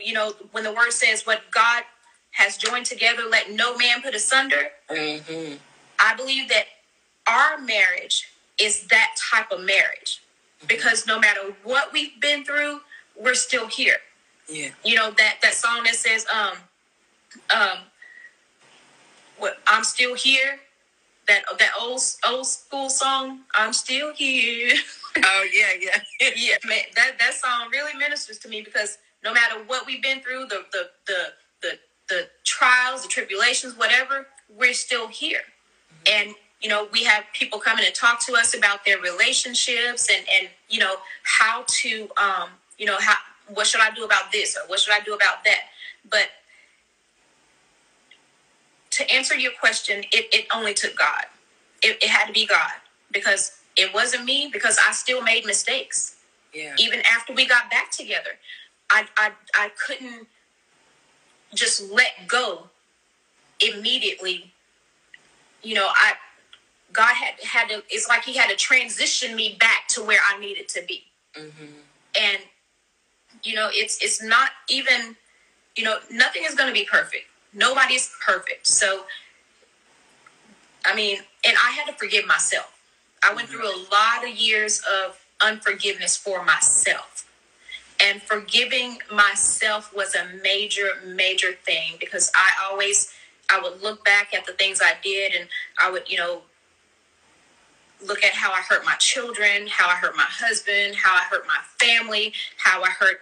you 0.00 0.14
know, 0.14 0.32
when 0.50 0.64
the 0.64 0.72
word 0.72 0.90
says 0.90 1.26
what 1.26 1.42
God 1.50 1.84
has 2.32 2.56
joined 2.56 2.86
together, 2.86 3.22
let 3.30 3.52
no 3.52 3.76
man 3.76 4.02
put 4.02 4.14
asunder. 4.14 4.70
Mm-hmm. 4.90 5.56
I 6.00 6.14
believe 6.16 6.48
that 6.48 6.64
our 7.28 7.58
marriage 7.58 8.28
is 8.58 8.86
that 8.88 9.14
type 9.30 9.52
of 9.52 9.60
marriage. 9.64 10.22
because 10.68 11.06
no 11.06 11.18
matter 11.18 11.40
what 11.64 11.92
we've 11.92 12.20
been 12.20 12.44
through, 12.44 12.80
we're 13.20 13.34
still 13.34 13.66
here. 13.66 13.96
Yeah. 14.48 14.68
You 14.84 14.96
know 14.96 15.10
that 15.10 15.36
that 15.42 15.54
song 15.54 15.82
that 15.84 15.96
says, 15.96 16.26
um, 16.32 16.56
um, 17.50 17.78
what 19.38 19.58
I'm 19.66 19.84
still 19.84 20.14
here. 20.14 20.60
That 21.28 21.42
that 21.58 21.70
old 21.80 22.00
old 22.28 22.46
school 22.46 22.90
song, 22.90 23.40
I'm 23.54 23.72
still 23.72 24.12
here. 24.14 24.74
Oh 25.14 25.46
yeah, 25.52 25.66
yeah. 25.78 26.30
yeah, 26.36 26.54
man, 26.66 26.84
that 26.96 27.18
that 27.18 27.34
song 27.34 27.68
really 27.70 27.94
ministers 27.98 28.38
to 28.38 28.48
me 28.48 28.62
because 28.62 28.96
no 29.22 29.34
matter 29.34 29.56
what 29.66 29.86
we've 29.86 30.02
been 30.02 30.20
through, 30.20 30.46
the 30.46 30.64
the 30.72 30.88
the 31.06 31.16
the, 31.60 31.78
the 32.08 32.28
trials, 32.44 33.02
the 33.02 33.08
tribulations, 33.08 33.76
whatever, 33.76 34.26
we're 34.56 34.72
still 34.72 35.08
here. 35.08 35.42
And 36.10 36.34
you 36.62 36.68
know, 36.68 36.88
we 36.92 37.04
have 37.04 37.24
people 37.34 37.58
coming 37.58 37.84
and 37.84 37.94
talk 37.94 38.24
to 38.26 38.34
us 38.34 38.56
about 38.56 38.84
their 38.84 38.98
relationships 39.00 40.08
and 40.08 40.24
and 40.40 40.48
you 40.68 40.78
know 40.78 40.94
how 41.24 41.64
to 41.68 42.08
um 42.16 42.48
you 42.78 42.86
know 42.86 42.96
how 42.98 43.16
what 43.48 43.66
should 43.66 43.80
I 43.80 43.90
do 43.90 44.04
about 44.04 44.32
this 44.32 44.56
or 44.56 44.66
what 44.68 44.80
should 44.80 44.94
I 44.94 45.00
do 45.00 45.14
about 45.14 45.44
that. 45.44 45.60
But 46.10 46.28
to 48.92 49.10
answer 49.10 49.36
your 49.36 49.52
question, 49.58 50.04
it, 50.12 50.26
it 50.32 50.46
only 50.54 50.74
took 50.74 50.96
God. 50.96 51.24
It, 51.82 52.02
it 52.02 52.08
had 52.08 52.26
to 52.26 52.32
be 52.32 52.46
God 52.46 52.72
because 53.10 53.58
it 53.76 53.92
wasn't 53.92 54.24
me 54.24 54.50
because 54.52 54.78
I 54.86 54.92
still 54.92 55.22
made 55.22 55.44
mistakes. 55.44 56.16
Yeah. 56.54 56.74
Even 56.78 57.00
after 57.00 57.32
we 57.32 57.46
got 57.46 57.70
back 57.70 57.90
together, 57.90 58.30
I 58.90 59.06
I 59.16 59.30
I 59.54 59.70
couldn't 59.84 60.28
just 61.54 61.90
let 61.90 62.10
go 62.26 62.64
immediately. 63.60 64.52
You 65.62 65.76
know, 65.76 65.88
I 65.88 66.12
God 66.92 67.14
had 67.14 67.34
had 67.42 67.68
to. 67.70 67.82
It's 67.88 68.06
like 68.08 68.22
He 68.24 68.36
had 68.36 68.50
to 68.50 68.56
transition 68.56 69.34
me 69.34 69.56
back 69.58 69.88
to 69.88 70.02
where 70.02 70.20
I 70.28 70.38
needed 70.38 70.68
to 70.70 70.82
be. 70.86 71.04
Mm-hmm. 71.34 71.64
And 72.20 72.38
you 73.42 73.54
know, 73.54 73.70
it's 73.72 74.02
it's 74.02 74.22
not 74.22 74.50
even. 74.68 75.16
You 75.74 75.84
know, 75.84 75.96
nothing 76.10 76.42
is 76.46 76.54
going 76.54 76.68
to 76.68 76.74
be 76.74 76.84
perfect. 76.84 77.24
Nobody's 77.54 78.14
perfect. 78.24 78.66
So, 78.66 79.04
I 80.84 80.94
mean, 80.94 81.18
and 81.44 81.56
I 81.62 81.70
had 81.72 81.86
to 81.86 81.92
forgive 81.92 82.26
myself. 82.26 82.78
I 83.22 83.34
went 83.34 83.48
mm-hmm. 83.48 83.58
through 83.58 83.68
a 83.68 83.78
lot 83.90 84.28
of 84.28 84.36
years 84.36 84.80
of 84.80 85.20
unforgiveness 85.40 86.16
for 86.16 86.44
myself. 86.44 87.28
And 88.00 88.20
forgiving 88.22 88.98
myself 89.12 89.94
was 89.94 90.14
a 90.14 90.26
major, 90.42 90.88
major 91.06 91.52
thing 91.52 91.94
because 92.00 92.32
I 92.34 92.68
always 92.68 93.12
I 93.50 93.60
would 93.60 93.82
look 93.82 94.04
back 94.04 94.34
at 94.34 94.46
the 94.46 94.52
things 94.52 94.80
I 94.82 94.94
did 95.02 95.34
and 95.34 95.48
I 95.78 95.90
would, 95.90 96.08
you 96.08 96.16
know, 96.16 96.42
look 98.06 98.24
at 98.24 98.32
how 98.32 98.50
I 98.50 98.60
hurt 98.60 98.84
my 98.84 98.94
children, 98.94 99.66
how 99.68 99.88
I 99.88 99.94
hurt 99.94 100.16
my 100.16 100.26
husband, 100.28 100.96
how 100.96 101.14
I 101.14 101.24
hurt 101.30 101.46
my 101.46 101.58
family, 101.78 102.32
how 102.56 102.82
I 102.82 102.88
hurt 102.88 103.20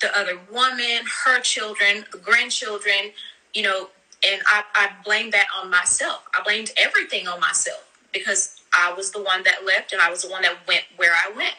the 0.00 0.16
other 0.16 0.38
woman, 0.52 1.00
her 1.24 1.40
children, 1.40 2.04
grandchildren, 2.22 3.12
you 3.56 3.62
know, 3.62 3.88
and 4.22 4.42
I, 4.46 4.62
I 4.74 4.90
blamed 5.02 5.32
that 5.32 5.46
on 5.58 5.70
myself. 5.70 6.22
I 6.38 6.42
blamed 6.42 6.72
everything 6.76 7.26
on 7.26 7.40
myself 7.40 7.82
because 8.12 8.60
I 8.74 8.92
was 8.92 9.12
the 9.12 9.22
one 9.22 9.44
that 9.44 9.64
left 9.64 9.94
and 9.94 10.02
I 10.02 10.10
was 10.10 10.22
the 10.22 10.28
one 10.28 10.42
that 10.42 10.58
went 10.68 10.82
where 10.96 11.12
I 11.12 11.34
went. 11.34 11.54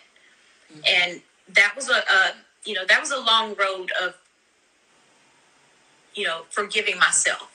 Mm-hmm. 0.72 0.82
And 0.86 1.22
that 1.56 1.74
was 1.76 1.90
a, 1.90 1.96
a, 1.96 2.34
you 2.66 2.76
know, 2.76 2.86
that 2.88 3.02
was 3.02 3.10
a 3.12 3.18
long 3.18 3.56
road 3.56 3.92
of, 4.00 4.14
you 6.14 6.26
know, 6.26 6.44
forgiving 6.52 7.00
myself. 7.00 7.52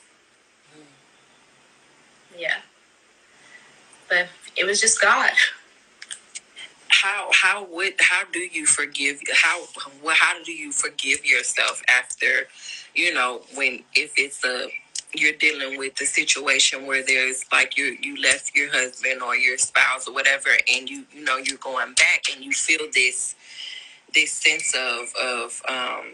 Mm-hmm. 0.73 2.39
Yeah. 2.39 2.57
But 4.09 4.27
it 4.57 4.65
was 4.65 4.81
just 4.81 5.01
God. 5.01 5.31
how 6.89 7.29
how 7.33 7.65
would 7.65 7.93
how 7.99 8.23
do 8.31 8.39
you 8.39 8.65
forgive 8.65 9.19
how 9.33 9.63
how 10.09 10.43
do 10.43 10.51
you 10.51 10.71
forgive 10.71 11.25
yourself 11.25 11.81
after 11.89 12.47
you 12.95 13.13
know 13.13 13.41
when 13.55 13.83
if 13.95 14.13
it's 14.17 14.43
a 14.45 14.67
you're 15.15 15.33
dealing 15.33 15.77
with 15.77 15.95
the 15.95 16.05
situation 16.05 16.85
where 16.87 17.03
there's 17.05 17.45
like 17.51 17.77
you 17.77 17.97
you 18.01 18.19
left 18.21 18.55
your 18.55 18.71
husband 18.71 19.21
or 19.21 19.35
your 19.35 19.57
spouse 19.57 20.07
or 20.07 20.13
whatever 20.13 20.49
and 20.73 20.89
you 20.89 21.05
you 21.13 21.23
know 21.23 21.37
you're 21.37 21.57
going 21.57 21.93
back 21.93 22.23
and 22.33 22.43
you 22.43 22.51
feel 22.51 22.87
this 22.93 23.35
this 24.13 24.31
sense 24.31 24.73
of 24.75 25.13
of 25.21 25.61
um 25.67 26.13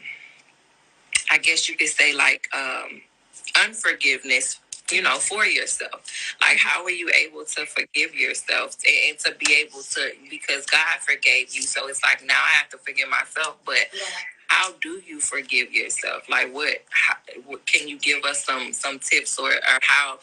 I 1.32 1.38
guess 1.38 1.70
you 1.70 1.76
could 1.76 1.90
say 1.90 2.14
like 2.14 2.48
um 2.56 3.02
unforgiveness 3.66 4.60
you 4.92 5.02
know, 5.02 5.18
for 5.18 5.46
yourself. 5.46 6.36
Like, 6.42 6.58
how 6.58 6.84
are 6.84 6.90
you 6.90 7.12
able 7.16 7.46
to 7.46 7.66
forgive 7.66 8.16
yourself 8.16 8.76
and, 8.88 9.18
to 9.20 9.36
be 9.36 9.54
able 9.54 9.82
to, 9.82 10.12
because 10.30 10.66
God 10.66 11.00
forgave 11.02 11.54
you. 11.54 11.62
So 11.62 11.88
it's 11.88 12.04
like, 12.04 12.26
now 12.26 12.40
I 12.44 12.50
have 12.58 12.70
to 12.70 12.78
forgive 12.78 13.10
myself. 13.10 13.58
But 13.66 13.78
yeah. 13.94 14.02
How 14.50 14.74
do 14.82 15.00
you 15.06 15.20
forgive 15.20 15.72
yourself? 15.72 16.28
Like, 16.28 16.52
what, 16.52 16.84
how, 16.90 17.14
what, 17.46 17.66
can 17.68 17.88
you 17.88 18.00
give 18.00 18.24
us 18.24 18.44
some, 18.44 18.74
some 18.74 18.98
tips 18.98 19.38
or, 19.38 19.52
or 19.52 19.80
how 19.82 20.20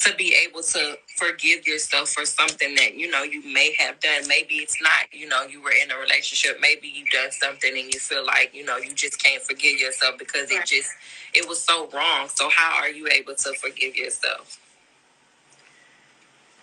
to 0.00 0.14
be 0.16 0.34
able 0.44 0.62
to 0.62 0.96
forgive 1.16 1.64
yourself 1.64 2.10
for 2.10 2.26
something 2.26 2.74
that, 2.74 2.94
you 2.94 3.08
know, 3.08 3.22
you 3.22 3.40
may 3.42 3.72
have 3.78 4.00
done? 4.00 4.26
Maybe 4.26 4.56
it's 4.56 4.82
not, 4.82 5.12
you 5.12 5.28
know, 5.28 5.44
you 5.44 5.62
were 5.62 5.70
in 5.70 5.92
a 5.92 5.96
relationship. 5.96 6.58
Maybe 6.60 6.88
you 6.88 7.04
done 7.06 7.30
something 7.30 7.70
and 7.70 7.94
you 7.94 8.00
feel 8.00 8.26
like, 8.26 8.50
you 8.52 8.64
know, 8.64 8.78
you 8.78 8.92
just 8.94 9.22
can't 9.22 9.42
forgive 9.42 9.78
yourself 9.78 10.18
because 10.18 10.50
it 10.50 10.66
just, 10.66 10.90
it 11.32 11.48
was 11.48 11.62
so 11.62 11.88
wrong. 11.90 12.28
So 12.28 12.50
how 12.50 12.76
are 12.80 12.90
you 12.90 13.06
able 13.08 13.36
to 13.36 13.52
forgive 13.54 13.94
yourself? 13.96 14.58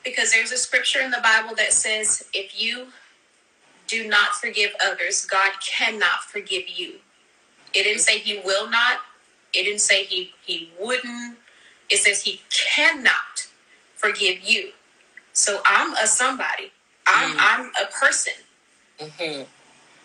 Because 0.03 0.33
there's 0.33 0.51
a 0.51 0.57
scripture 0.57 0.99
in 0.99 1.11
the 1.11 1.21
Bible 1.23 1.55
that 1.55 1.71
says 1.71 2.25
if 2.33 2.61
you 2.61 2.87
do 3.87 4.07
not 4.07 4.33
forgive 4.33 4.71
others, 4.83 5.25
God 5.25 5.51
cannot 5.65 6.23
forgive 6.27 6.67
you. 6.67 6.95
It 7.75 7.83
didn't 7.83 8.01
say 8.01 8.19
he 8.19 8.39
will 8.43 8.69
not. 8.69 8.99
It 9.53 9.63
didn't 9.63 9.81
say 9.81 10.03
he 10.03 10.31
he 10.45 10.71
wouldn't. 10.79 11.37
It 11.89 11.97
says 11.97 12.23
he 12.23 12.41
cannot 12.49 13.47
forgive 13.95 14.41
you. 14.43 14.71
So 15.33 15.61
I'm 15.65 15.93
a 15.95 16.07
somebody. 16.07 16.71
I'm 17.07 17.31
mm 17.31 17.37
I'm 17.39 17.71
a 17.81 17.91
person. 17.91 18.33
Mm-hmm. 18.99 19.43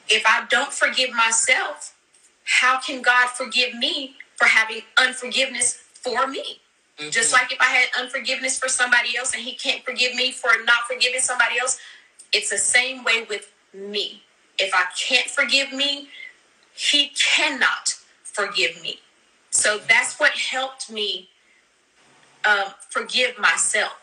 If 0.09 0.25
I 0.27 0.45
don't 0.51 0.73
forgive 0.73 1.11
myself, 1.11 1.97
how 2.45 2.81
can 2.81 3.01
God 3.01 3.29
forgive 3.31 3.75
me 3.75 4.17
for 4.41 4.49
having 4.49 4.81
unforgiveness 4.99 5.75
for 5.93 6.27
me. 6.27 6.61
Mm-hmm. 6.99 7.11
Just 7.11 7.33
like 7.33 7.53
if 7.53 7.61
I 7.61 7.67
had 7.67 7.89
unforgiveness 7.99 8.59
for 8.59 8.69
somebody 8.69 9.17
else 9.17 9.35
and 9.35 9.43
he 9.43 9.55
can't 9.55 9.85
forgive 9.85 10.15
me 10.15 10.33
for 10.33 10.51
not 10.65 10.87
forgiving 10.91 11.21
somebody 11.21 11.59
else, 11.61 11.79
it's 12.33 12.51
the 12.51 12.59
same 12.59 13.05
way 13.05 13.27
with 13.29 13.53
me. 13.75 14.23
If 14.59 14.75
I 14.75 14.85
can't 14.99 15.29
forgive 15.29 15.73
me, 15.73 16.09
he 16.75 17.13
cannot 17.37 17.95
forgive 18.23 18.81
me. 18.83 19.01
So 19.51 19.79
that's 19.89 20.19
what 20.19 20.33
helped 20.33 20.91
me 20.91 21.29
uh, 22.45 22.71
forgive 22.89 23.39
myself. 23.39 23.97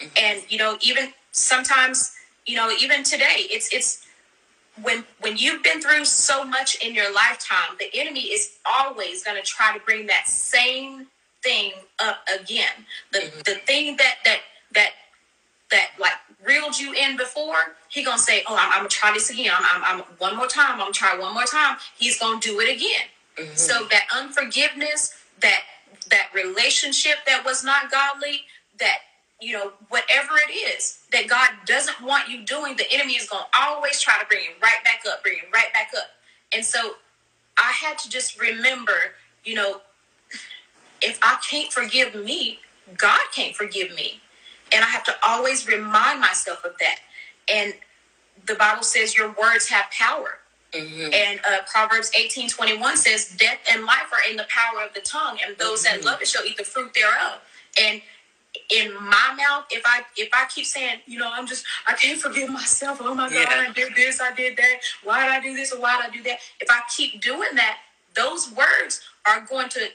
Mm-hmm. 0.00 0.08
And 0.18 0.42
you 0.48 0.58
know, 0.58 0.76
even 0.80 1.12
sometimes, 1.32 2.12
you 2.46 2.56
know, 2.56 2.70
even 2.80 3.02
today, 3.02 3.46
it's 3.50 3.72
it's 3.72 4.06
when 4.82 5.04
when 5.20 5.36
you've 5.36 5.62
been 5.62 5.80
through 5.80 6.04
so 6.04 6.44
much 6.44 6.76
in 6.84 6.94
your 6.94 7.12
lifetime, 7.14 7.76
the 7.78 7.88
enemy 7.94 8.22
is 8.22 8.58
always 8.66 9.24
going 9.24 9.40
to 9.40 9.46
try 9.46 9.76
to 9.76 9.82
bring 9.84 10.06
that 10.06 10.26
same 10.26 11.06
thing 11.42 11.72
up 11.98 12.18
again. 12.40 12.86
The 13.12 13.20
mm-hmm. 13.20 13.40
the 13.44 13.54
thing 13.66 13.96
that 13.96 14.16
that 14.24 14.40
that 14.74 14.90
that 15.70 15.90
like 15.98 16.12
reeled 16.44 16.78
you 16.78 16.92
in 16.92 17.16
before, 17.16 17.76
he 17.88 18.04
gonna 18.04 18.18
say, 18.18 18.44
"Oh, 18.48 18.56
I'm, 18.56 18.70
I'm 18.72 18.78
gonna 18.78 18.88
try 18.88 19.12
this 19.12 19.30
again. 19.30 19.52
I'm, 19.56 19.82
I'm, 19.82 20.00
I'm, 20.00 20.04
one 20.18 20.36
more 20.36 20.46
time. 20.46 20.72
I'm 20.72 20.78
gonna 20.78 20.92
try 20.92 21.18
one 21.18 21.34
more 21.34 21.44
time." 21.44 21.76
He's 21.96 22.18
gonna 22.18 22.40
do 22.40 22.60
it 22.60 22.74
again. 22.74 23.06
Mm-hmm. 23.36 23.56
So 23.56 23.86
that 23.90 24.06
unforgiveness, 24.14 25.14
that 25.40 25.62
that 26.10 26.28
relationship 26.34 27.16
that 27.26 27.44
was 27.44 27.64
not 27.64 27.90
godly, 27.90 28.42
that 28.78 28.98
you 29.40 29.52
know, 29.52 29.72
whatever 29.90 30.32
it 30.48 30.52
is 30.52 31.00
that 31.12 31.28
God 31.28 31.50
doesn't 31.66 32.00
want 32.00 32.28
you 32.28 32.42
doing, 32.42 32.76
the 32.76 32.90
enemy 32.90 33.14
is 33.14 33.26
to 33.28 33.36
always 33.58 34.00
try 34.00 34.18
to 34.18 34.26
bring 34.26 34.44
you 34.44 34.50
right 34.62 34.82
back 34.84 35.02
up, 35.08 35.22
bring 35.22 35.36
you 35.36 35.42
right 35.52 35.72
back 35.74 35.90
up. 35.96 36.06
And 36.54 36.64
so 36.64 36.92
I 37.58 37.72
had 37.72 37.98
to 37.98 38.08
just 38.08 38.40
remember, 38.40 39.14
you 39.44 39.54
know, 39.54 39.82
if 41.02 41.18
I 41.22 41.38
can't 41.48 41.70
forgive 41.70 42.14
me, 42.14 42.60
God 42.96 43.20
can't 43.34 43.54
forgive 43.54 43.94
me. 43.94 44.20
And 44.72 44.84
I 44.84 44.88
have 44.88 45.04
to 45.04 45.14
always 45.22 45.66
remind 45.66 46.20
myself 46.20 46.64
of 46.64 46.72
that. 46.80 46.98
And 47.48 47.74
the 48.46 48.54
Bible 48.54 48.82
says 48.82 49.16
your 49.16 49.34
words 49.40 49.68
have 49.68 49.86
power. 49.90 50.38
Mm-hmm. 50.72 51.12
And 51.12 51.40
uh, 51.48 51.62
Proverbs 51.70 52.10
18 52.18 52.48
21 52.48 52.96
says, 52.96 53.34
Death 53.38 53.58
and 53.72 53.84
life 53.84 54.12
are 54.12 54.30
in 54.30 54.36
the 54.36 54.46
power 54.48 54.84
of 54.84 54.92
the 54.94 55.00
tongue, 55.00 55.38
and 55.46 55.56
those 55.56 55.84
mm-hmm. 55.84 56.02
that 56.02 56.04
love 56.04 56.20
it 56.20 56.28
shall 56.28 56.44
eat 56.44 56.56
the 56.56 56.64
fruit 56.64 56.92
thereof. 56.92 57.40
And 57.80 58.02
in 58.70 58.94
my 58.94 59.36
mouth 59.36 59.64
if 59.70 59.82
I 59.84 60.02
if 60.16 60.28
I 60.32 60.46
keep 60.52 60.66
saying, 60.66 60.98
you 61.06 61.18
know, 61.18 61.30
I'm 61.32 61.46
just 61.46 61.64
I 61.86 61.94
can't 61.94 62.20
forgive 62.20 62.50
myself. 62.50 62.98
Oh 63.00 63.14
my 63.14 63.28
God, 63.28 63.46
yeah. 63.50 63.66
I 63.68 63.72
did 63.72 63.94
this, 63.94 64.20
I 64.20 64.34
did 64.34 64.56
that. 64.56 64.80
Why 65.04 65.24
did 65.24 65.32
I 65.32 65.40
do 65.40 65.54
this 65.54 65.72
or 65.72 65.80
why 65.80 66.00
did 66.00 66.10
I 66.10 66.16
do 66.16 66.22
that? 66.24 66.38
If 66.60 66.68
I 66.70 66.80
keep 66.94 67.20
doing 67.22 67.54
that, 67.54 67.78
those 68.14 68.50
words 68.52 69.02
are 69.26 69.42
going 69.42 69.68
to 69.70 69.88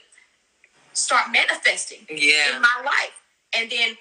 start 0.92 1.32
manifesting 1.32 2.06
yeah. 2.08 2.54
in 2.54 2.62
my 2.62 2.82
life. 2.84 3.22
And 3.54 3.70
then 3.70 3.96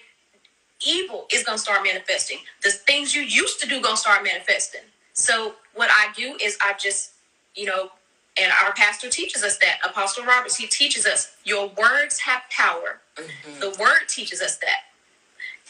evil 0.86 1.28
is 1.32 1.44
gonna 1.44 1.58
start 1.58 1.84
manifesting. 1.84 2.40
The 2.64 2.72
things 2.72 3.16
you 3.16 3.22
used 3.22 3.60
to 3.62 3.68
do 3.68 3.82
gonna 3.82 3.98
start 3.98 4.24
manifesting. 4.24 4.82
So 5.14 5.56
what 5.74 5.90
I 5.92 6.12
do 6.16 6.38
is 6.42 6.58
I 6.62 6.74
just, 6.80 7.12
you 7.56 7.66
know, 7.66 7.92
and 8.38 8.52
our 8.64 8.74
pastor 8.74 9.10
teaches 9.10 9.44
us 9.44 9.58
that. 9.58 9.80
Apostle 9.86 10.24
Roberts, 10.24 10.56
he 10.56 10.68
teaches 10.68 11.06
us 11.06 11.36
your 11.44 11.68
words 11.78 12.20
have 12.20 12.44
power. 12.50 13.02
Mm-hmm. 13.18 13.60
The 13.60 13.76
word 13.80 14.08
teaches 14.08 14.42
us 14.42 14.58
that. 14.58 14.84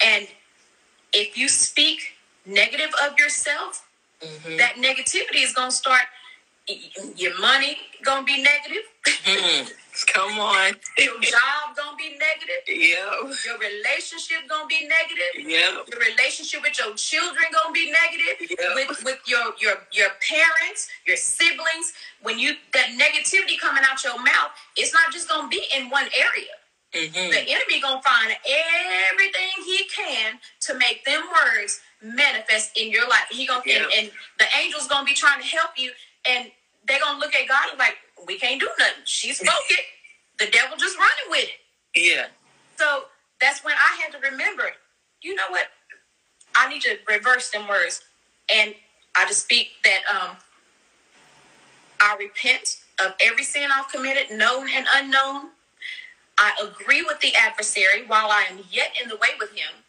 And 0.04 0.28
if 1.12 1.38
you 1.38 1.47
speak 1.47 2.13
negative 2.45 2.91
of 3.06 3.17
yourself, 3.17 3.88
mm-hmm. 4.21 4.58
that 4.58 4.76
negativity 4.76 5.43
is 5.43 5.54
going 5.54 5.69
to 5.69 5.76
start. 5.76 6.04
Your 7.15 7.39
money 7.39 7.77
to 8.05 8.23
be 8.23 8.41
negative. 8.41 8.84
Mm-hmm. 9.05 9.67
Come 10.13 10.39
on. 10.39 10.73
Your 10.97 11.19
job 11.19 11.75
gonna 11.75 11.97
be 11.97 12.17
negative. 12.17 12.63
Yeah. 12.67 13.27
Your 13.45 13.57
relationship 13.60 14.47
gonna 14.47 14.67
be 14.67 14.88
negative. 14.88 15.49
Yeah. 15.49 15.84
Your 15.89 15.99
relationship 15.99 16.62
with 16.62 16.77
your 16.79 16.95
children 16.95 17.43
gonna 17.51 17.73
be 17.73 17.91
negative. 17.91 18.55
Yeah. 18.60 18.75
With 18.75 19.03
with 19.03 19.19
your 19.25 19.53
your 19.60 19.75
your 19.91 20.10
parents, 20.27 20.89
your 21.05 21.17
siblings. 21.17 21.93
When 22.21 22.39
you 22.39 22.55
that 22.73 22.95
negativity 22.97 23.60
coming 23.60 23.84
out 23.89 24.03
your 24.03 24.17
mouth, 24.17 24.51
it's 24.77 24.93
not 24.93 25.12
just 25.12 25.29
gonna 25.29 25.49
be 25.49 25.63
in 25.75 25.89
one 25.89 26.07
area. 26.17 26.55
Mm-hmm. 26.93 27.31
The 27.31 27.51
enemy 27.51 27.81
gonna 27.81 28.01
find 28.01 28.36
everything 29.12 29.49
he 29.65 29.86
can 29.86 30.39
to 30.62 30.77
make 30.77 31.05
them 31.05 31.21
words 31.31 31.79
manifest 32.01 32.77
in 32.77 32.91
your 32.91 33.07
life. 33.07 33.27
He 33.29 33.45
gonna 33.45 33.62
yeah. 33.65 33.84
and, 33.84 33.93
and 33.97 34.12
the 34.39 34.45
angels 34.62 34.88
gonna 34.88 35.05
be 35.05 35.13
trying 35.13 35.41
to 35.41 35.47
help 35.47 35.71
you, 35.77 35.91
and 36.25 36.51
they 36.88 37.00
gonna 37.00 37.20
look 37.20 37.36
at 37.36 37.48
God 37.48 37.78
like, 37.78 37.96
we 38.26 38.38
can't 38.38 38.60
do 38.60 38.70
nothing. 38.80 39.04
She 39.06 39.34
spoke 39.34 39.54
it. 39.70 39.86
The 40.39 40.48
devil 40.52 40.78
just 40.78 40.98
running 40.98 41.30
with 41.30 41.44
it. 41.44 42.02
Yeah. 42.02 42.28
So 42.78 43.06
that's 43.39 43.63
when 43.63 43.76
I 43.76 44.02
had 44.02 44.12
to 44.13 44.30
remember, 44.32 44.72
you 45.22 45.36
know 45.36 45.50
what? 45.50 45.67
I 46.56 46.70
need 46.70 46.82
to 46.84 46.98
reverse 47.08 47.50
them 47.52 47.67
words. 47.67 48.02
And 48.54 48.76
I 49.15 49.26
just 49.28 49.44
speak 49.44 49.70
that 49.84 50.02
um 50.13 50.38
I 52.00 52.15
repent 52.20 52.78
of 53.06 53.13
every 53.22 53.44
sin 53.44 53.70
I've 53.74 53.89
committed, 53.91 54.36
known 54.36 54.67
and 54.74 54.86
unknown. 54.96 55.50
I 56.38 56.54
agree 56.63 57.04
with 57.04 57.20
the 57.22 57.36
adversary 57.36 58.06
while 58.08 58.32
I 58.32 58.46
am 58.50 58.60
yet 58.72 58.96
in 59.02 59.10
the 59.10 59.15
way 59.17 59.30
with 59.39 59.52
him. 59.52 59.81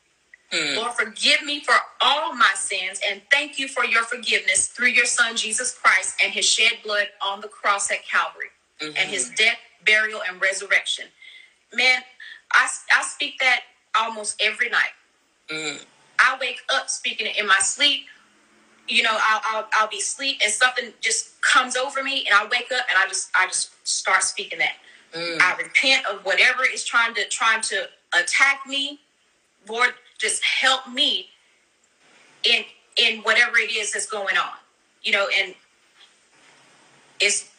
Mm. 0.53 0.77
Lord, 0.77 0.93
forgive 0.93 1.43
me 1.43 1.61
for 1.61 1.75
all 2.03 2.35
my 2.35 2.51
sins 2.55 3.01
and 3.09 3.23
thank 3.31 3.59
you 3.59 3.69
for 3.69 3.85
your 3.85 4.03
forgiveness 4.03 4.67
through 4.67 4.89
your 4.89 5.07
son 5.07 5.35
Jesus 5.35 5.77
Christ 5.77 6.21
and 6.23 6.33
his 6.33 6.45
shed 6.45 6.73
blood 6.85 7.07
on 7.23 7.41
the 7.41 7.49
cross 7.49 7.91
at 7.91 8.05
Calvary 8.05 8.49
mm-hmm. 8.81 8.97
and 8.97 9.09
his 9.09 9.31
death, 9.31 9.57
burial, 9.87 10.21
and 10.29 10.41
resurrection. 10.43 11.07
Man, 11.73 12.03
I, 12.53 12.69
I 12.95 13.03
speak 13.03 13.39
that 13.41 13.61
almost 13.99 14.41
every 14.43 14.69
night. 14.69 14.93
Mm. 15.51 15.83
I 16.19 16.37
wake 16.39 16.61
up 16.73 16.91
speaking 16.91 17.27
it 17.27 17.39
in 17.39 17.47
my 17.47 17.59
sleep. 17.61 18.07
You 18.89 19.05
know, 19.05 19.17
I'll, 19.19 19.41
I'll, 19.45 19.69
I'll 19.73 19.89
be 19.89 19.99
asleep 19.99 20.41
and 20.45 20.53
something 20.53 20.93
just 21.01 21.41
comes 21.41 21.77
over 21.77 22.03
me 22.03 22.27
and 22.27 22.35
I 22.35 22.45
wake 22.45 22.71
up 22.73 22.85
and 22.91 22.99
I 22.99 23.07
just 23.09 23.31
I 23.35 23.47
just 23.47 23.71
start 23.89 24.23
speaking 24.23 24.59
that. 24.59 24.75
Mm. 25.15 25.41
I 25.41 25.57
repent 25.57 26.07
of 26.07 26.25
whatever 26.25 26.65
is 26.65 26.85
trying 26.85 27.15
to 27.15 27.27
trying 27.29 27.63
to 27.63 27.89
attack 28.19 28.61
me. 28.67 29.01
Lord, 29.69 29.95
just 30.23 30.43
help 30.45 30.89
me 30.89 31.29
in 32.45 32.65
in 32.97 33.19
whatever 33.23 33.59
it 33.59 33.73
is 33.73 33.93
that's 33.93 34.07
going 34.07 34.37
on 34.37 34.57
you 35.03 35.13
know 35.13 35.27
and 35.37 35.55
it's 37.21 37.51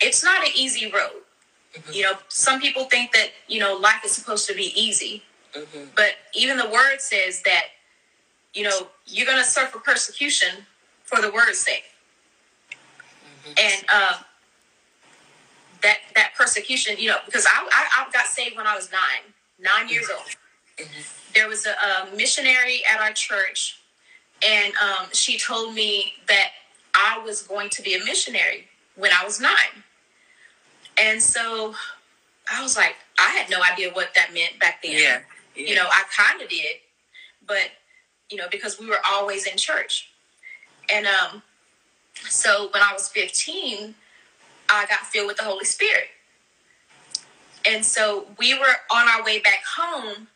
it's 0.00 0.24
not 0.24 0.42
an 0.42 0.50
easy 0.56 0.90
road 0.90 1.20
mm-hmm. 1.76 1.92
you 1.92 2.02
know 2.02 2.14
some 2.28 2.58
people 2.60 2.84
think 2.84 3.12
that 3.12 3.28
you 3.48 3.60
know 3.60 3.76
life 3.76 4.00
is 4.04 4.12
supposed 4.12 4.48
to 4.48 4.54
be 4.54 4.72
easy 4.74 5.22
mm-hmm. 5.54 5.84
but 5.94 6.12
even 6.34 6.56
the 6.56 6.68
word 6.70 6.98
says 6.98 7.42
that 7.42 7.64
you 8.54 8.62
know 8.62 8.88
you're 9.06 9.26
going 9.26 9.38
to 9.38 9.44
suffer 9.44 9.78
persecution 9.78 10.64
for 11.04 11.20
the 11.20 11.30
word's 11.30 11.58
sake 11.58 11.84
mm-hmm. 12.70 13.52
and 13.58 13.84
uh, 13.92 14.18
that 15.82 15.98
that 16.14 16.32
persecution 16.34 16.94
you 16.98 17.08
know 17.08 17.18
because 17.26 17.44
I, 17.46 17.68
I, 17.70 18.06
I 18.06 18.10
got 18.10 18.26
saved 18.26 18.56
when 18.56 18.66
i 18.66 18.74
was 18.74 18.90
nine 18.90 19.34
nine 19.58 19.88
years 19.88 20.08
old. 20.10 20.26
There 21.34 21.48
was 21.48 21.66
a, 21.66 21.70
a, 21.70 22.16
missionary 22.16 22.82
at 22.92 23.00
our 23.00 23.12
church, 23.12 23.80
and 24.46 24.72
um, 24.76 25.06
she 25.12 25.38
told 25.38 25.74
me 25.74 26.14
that 26.26 26.50
I 26.94 27.20
was 27.24 27.42
going 27.42 27.70
to 27.70 27.82
be 27.82 27.94
a 27.94 28.04
missionary 28.04 28.66
when 28.96 29.10
I 29.12 29.24
was 29.24 29.40
nine. 29.40 29.84
And 31.00 31.22
so 31.22 31.74
I 32.52 32.62
was 32.62 32.76
like, 32.76 32.96
I 33.18 33.28
had 33.30 33.50
no 33.50 33.60
idea 33.62 33.90
what 33.92 34.08
that 34.14 34.32
meant 34.32 34.58
back 34.58 34.82
then. 34.82 34.92
Yeah. 34.92 35.20
yeah. 35.54 35.66
You 35.68 35.74
know, 35.74 35.86
I 35.86 36.04
kind 36.16 36.42
of 36.42 36.48
did, 36.48 36.76
but 37.46 37.70
you 38.30 38.36
know, 38.36 38.46
because 38.50 38.78
we 38.78 38.86
were 38.86 39.00
always 39.08 39.46
in 39.46 39.56
church. 39.56 40.10
And 40.92 41.06
um, 41.06 41.42
so 42.28 42.68
when 42.72 42.82
I 42.82 42.92
was 42.92 43.08
15, 43.08 43.94
I 44.68 44.86
got 44.86 45.00
filled 45.00 45.28
with 45.28 45.36
the 45.36 45.44
Holy 45.44 45.64
Spirit. 45.64 46.08
And 47.66 47.84
so 47.84 48.26
we 48.38 48.54
were 48.54 48.74
on 48.92 49.08
our 49.08 49.24
way 49.24 49.40
back 49.40 49.62
home 49.76 50.28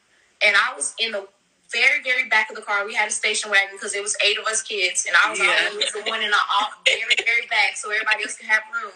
and 0.44 0.56
I 0.56 0.74
was 0.74 0.94
in 0.98 1.12
the 1.12 1.26
very, 1.72 2.02
very 2.02 2.28
back 2.28 2.50
of 2.50 2.56
the 2.56 2.62
car. 2.62 2.86
We 2.86 2.94
had 2.94 3.08
a 3.08 3.12
station 3.12 3.50
wagon 3.50 3.70
because 3.72 3.94
it 3.94 4.02
was 4.02 4.16
eight 4.24 4.38
of 4.38 4.44
us 4.46 4.62
kids, 4.62 5.06
and 5.06 5.16
I 5.16 5.30
was 5.30 5.38
yeah. 5.38 5.68
always 5.70 5.92
the 5.92 6.02
one 6.10 6.22
in 6.22 6.30
the 6.30 6.36
very, 6.84 7.16
very 7.24 7.46
back, 7.48 7.76
so 7.76 7.90
everybody 7.90 8.22
else 8.22 8.36
could 8.36 8.46
have 8.46 8.62
room. 8.74 8.92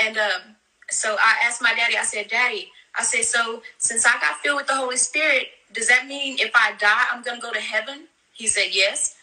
And 0.00 0.16
um, 0.16 0.56
so 0.90 1.16
I 1.18 1.44
asked 1.44 1.60
my 1.60 1.74
daddy. 1.74 1.96
I 1.96 2.04
said, 2.04 2.28
"Daddy," 2.28 2.70
I 2.96 3.02
said, 3.02 3.24
"So 3.24 3.62
since 3.78 4.06
I 4.06 4.12
got 4.20 4.38
filled 4.38 4.58
with 4.58 4.68
the 4.68 4.76
Holy 4.76 4.96
Spirit, 4.96 5.48
does 5.72 5.88
that 5.88 6.06
mean 6.06 6.36
if 6.38 6.52
I 6.54 6.72
die, 6.78 7.04
I'm 7.12 7.22
going 7.22 7.40
to 7.40 7.42
go 7.42 7.52
to 7.52 7.60
heaven?" 7.60 8.06
He 8.32 8.46
said, 8.46 8.68
"Yes." 8.70 9.16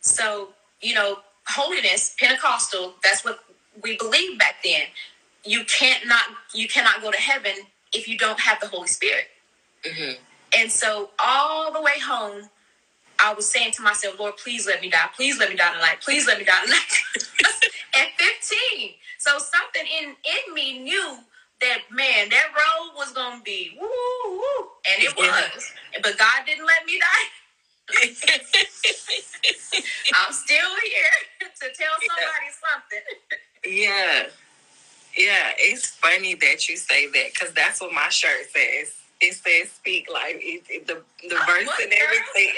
So 0.00 0.48
you 0.80 0.94
know, 0.94 1.18
holiness, 1.46 2.16
Pentecostal. 2.18 2.94
That's 3.02 3.24
what 3.24 3.40
we 3.82 3.96
believed 3.98 4.38
back 4.38 4.56
then. 4.64 4.82
You 5.44 5.64
can't 5.64 6.06
not 6.06 6.24
you 6.54 6.66
cannot 6.66 7.02
go 7.02 7.10
to 7.10 7.18
heaven 7.18 7.52
if 7.92 8.08
you 8.08 8.16
don't 8.18 8.40
have 8.40 8.60
the 8.60 8.68
Holy 8.68 8.88
Spirit. 8.88 9.26
Mm-hmm. 9.84 10.22
And 10.54 10.70
so 10.70 11.10
all 11.22 11.72
the 11.72 11.80
way 11.80 11.98
home, 12.04 12.48
I 13.18 13.34
was 13.34 13.46
saying 13.46 13.72
to 13.72 13.82
myself, 13.82 14.18
Lord, 14.18 14.36
please 14.36 14.66
let 14.66 14.80
me 14.80 14.90
die. 14.90 15.08
Please 15.16 15.38
let 15.38 15.50
me 15.50 15.56
die 15.56 15.72
tonight. 15.72 15.98
Please 16.02 16.26
let 16.26 16.38
me 16.38 16.44
die 16.44 16.64
tonight. 16.64 17.02
At 17.94 18.08
15. 18.18 18.90
So 19.18 19.32
something 19.38 19.86
in, 20.00 20.10
in 20.10 20.54
me 20.54 20.78
knew 20.80 21.18
that, 21.60 21.78
man, 21.90 22.28
that 22.30 22.48
road 22.54 22.92
was 22.96 23.12
going 23.12 23.38
to 23.38 23.42
be 23.42 23.76
woo, 23.80 23.88
woo. 24.30 24.68
And 24.92 25.02
it 25.02 25.16
was. 25.16 25.72
But 26.02 26.18
God 26.18 26.44
didn't 26.46 26.66
let 26.66 26.84
me 26.84 27.00
die. 27.00 27.28
I'm 30.16 30.32
still 30.32 30.70
here 30.84 31.16
to 31.40 31.66
tell 31.78 31.96
somebody 32.06 32.50
something. 32.60 33.04
yeah. 33.64 34.26
Yeah, 35.16 35.52
it's 35.58 35.86
funny 35.86 36.34
that 36.34 36.68
you 36.68 36.76
say 36.76 37.06
that 37.06 37.32
because 37.32 37.54
that's 37.54 37.80
what 37.80 37.92
my 37.92 38.08
shirt 38.10 38.50
says 38.52 38.92
it 39.20 39.34
says 39.34 39.70
speak 39.70 40.08
life. 40.12 40.36
It, 40.40 40.64
it, 40.68 40.86
the 40.86 41.02
the 41.22 41.36
verse 41.46 41.68
and 41.82 41.92
everything. 41.92 42.52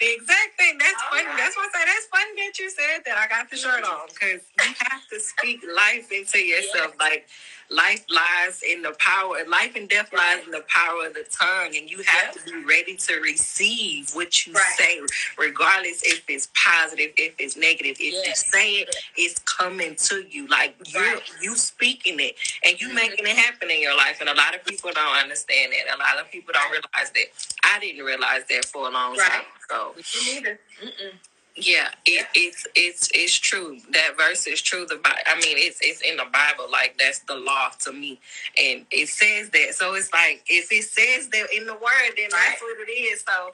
the 0.00 0.14
exact 0.14 0.58
thing. 0.58 0.78
That's 0.78 0.94
All 1.04 1.10
funny. 1.18 1.26
Right. 1.28 1.36
That's 1.38 1.56
why 1.56 1.68
I 1.68 1.78
say 1.78 1.84
that's 1.86 2.06
funny 2.06 2.32
that 2.42 2.58
you 2.58 2.70
said 2.70 3.02
that. 3.06 3.16
I 3.18 3.28
got 3.28 3.50
the 3.50 3.56
shirt 3.56 3.84
on 3.84 4.08
because 4.08 4.42
you 4.58 4.74
have 4.90 5.06
to 5.12 5.20
speak 5.20 5.60
life 5.76 6.10
into 6.12 6.38
yourself. 6.38 6.94
Yeah. 6.98 7.06
Like 7.06 7.28
life 7.70 8.04
lies 8.10 8.62
in 8.68 8.82
the 8.82 8.94
power, 8.98 9.36
life 9.48 9.76
and 9.76 9.88
death 9.88 10.12
right. 10.12 10.36
lies 10.36 10.44
in 10.44 10.50
the 10.50 10.64
power 10.68 11.06
of 11.06 11.14
the 11.14 11.24
tongue, 11.30 11.76
and 11.76 11.90
you 11.90 11.98
have 11.98 12.34
yep. 12.34 12.44
to 12.44 12.52
be 12.52 12.64
ready 12.64 12.96
to 12.96 13.14
receive 13.20 14.10
what 14.12 14.46
you 14.46 14.52
right. 14.52 14.74
say, 14.76 15.00
regardless 15.38 16.02
if 16.02 16.24
it's 16.28 16.48
positive, 16.54 17.10
if 17.16 17.34
it's 17.38 17.56
negative. 17.56 17.96
If 18.00 18.14
yes. 18.14 18.26
you 18.26 18.34
say 18.34 18.70
it, 18.72 18.96
it's 19.16 19.38
coming 19.40 19.94
to 19.96 20.24
you. 20.28 20.48
Like 20.48 20.74
you, 20.86 21.20
you 21.40 21.56
speaking 21.56 22.18
it, 22.20 22.36
and 22.64 22.80
you 22.80 22.88
mm-hmm. 22.88 22.96
making 22.96 23.26
it 23.26 23.36
happen 23.36 23.70
in 23.70 23.80
your 23.80 23.96
life. 23.96 24.18
And 24.20 24.28
a 24.28 24.34
lot 24.34 24.54
of 24.54 24.64
people 24.64 24.90
don't 24.92 25.16
understand 25.16 25.72
it. 25.72 25.86
A 25.94 25.98
lot 25.98 26.18
of 26.20 26.30
people 26.30 26.52
don't 26.52 26.70
realize 26.70 27.10
that. 27.14 27.26
I 27.64 27.78
didn't 27.78 28.04
realize 28.04 28.42
that 28.50 28.64
for 28.64 28.88
a 28.88 28.90
long 28.90 29.16
time. 29.16 29.42
So. 29.68 29.94
Me 29.96 30.34
neither. 30.34 30.58
Mm-mm. 30.82 31.12
Yeah, 31.56 31.88
it, 32.06 32.26
it's 32.34 32.66
it's 32.76 33.10
it's 33.12 33.34
true. 33.36 33.78
That 33.92 34.16
verse 34.16 34.46
is 34.46 34.62
true. 34.62 34.86
The 34.86 35.00
I 35.26 35.34
mean, 35.34 35.56
it's 35.58 35.80
it's 35.82 36.00
in 36.00 36.16
the 36.16 36.24
Bible. 36.32 36.70
Like 36.70 36.96
that's 36.98 37.18
the 37.20 37.34
law 37.34 37.70
to 37.80 37.92
me, 37.92 38.20
and 38.56 38.86
it 38.90 39.08
says 39.08 39.50
that. 39.50 39.74
So 39.74 39.94
it's 39.94 40.12
like 40.12 40.42
if 40.46 40.70
it 40.70 40.84
says 40.84 41.28
that 41.28 41.46
in 41.54 41.66
the 41.66 41.74
word, 41.74 42.12
then 42.16 42.28
that's 42.30 42.62
what 42.62 42.88
it 42.88 42.90
is. 42.90 43.24
So 43.26 43.50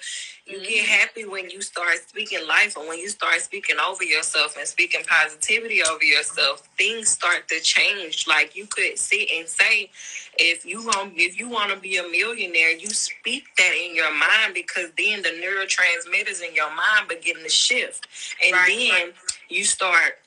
you 0.47 0.59
mm-hmm. 0.59 0.69
get 0.69 0.85
happy 0.87 1.25
when 1.25 1.49
you 1.49 1.63
start 1.63 1.97
speaking 2.07 2.47
life, 2.47 2.77
and 2.77 2.87
when 2.87 2.99
you 2.99 3.09
start 3.09 3.41
speaking 3.41 3.77
over 3.79 4.05
yourself 4.05 4.57
and 4.59 4.69
speaking 4.69 5.03
positivity 5.09 5.83
over 5.83 6.05
yourself, 6.05 6.69
things 6.77 7.09
start 7.09 7.49
to 7.49 7.61
change. 7.61 8.29
Like 8.29 8.55
you 8.55 8.67
could 8.67 8.99
sit 8.99 9.31
and 9.35 9.49
say, 9.49 9.91
if 10.39 10.65
you 10.65 10.85
want 10.85 11.13
if 11.17 11.39
you 11.39 11.49
want 11.49 11.73
to 11.73 11.79
be 11.79 11.97
a 11.97 12.03
millionaire, 12.03 12.73
you 12.73 12.89
speak 12.89 13.45
that 13.59 13.73
in 13.75 13.95
your 13.95 14.13
mind 14.13 14.55
because 14.55 14.91
then 14.97 15.23
the 15.23 15.31
neurotransmitters 15.31 16.47
in 16.47 16.55
your 16.55 16.75
mind 16.75 17.09
begin 17.09 17.37
to 17.43 17.49
shift, 17.49 18.07
and 18.45 18.53
right. 18.53 18.69
then 18.69 19.13
you 19.49 19.65
start 19.65 20.19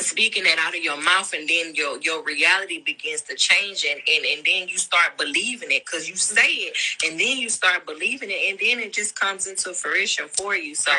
speaking 0.00 0.44
that 0.44 0.58
out 0.58 0.74
of 0.74 0.82
your 0.82 1.00
mouth 1.00 1.32
and 1.34 1.48
then 1.48 1.74
your 1.74 2.00
your 2.00 2.22
reality 2.24 2.82
begins 2.82 3.22
to 3.22 3.34
change 3.34 3.84
and 3.88 4.00
and, 4.08 4.24
and 4.24 4.44
then 4.44 4.68
you 4.68 4.78
start 4.78 5.16
believing 5.18 5.70
it 5.70 5.84
because 5.84 6.08
you 6.08 6.16
say 6.16 6.48
it 6.48 6.76
and 7.06 7.20
then 7.20 7.38
you 7.38 7.48
start 7.48 7.86
believing 7.86 8.30
it 8.30 8.50
and 8.50 8.58
then 8.58 8.78
it 8.80 8.92
just 8.92 9.18
comes 9.18 9.46
into 9.46 9.72
fruition 9.74 10.26
for 10.28 10.56
you. 10.56 10.74
So 10.74 10.92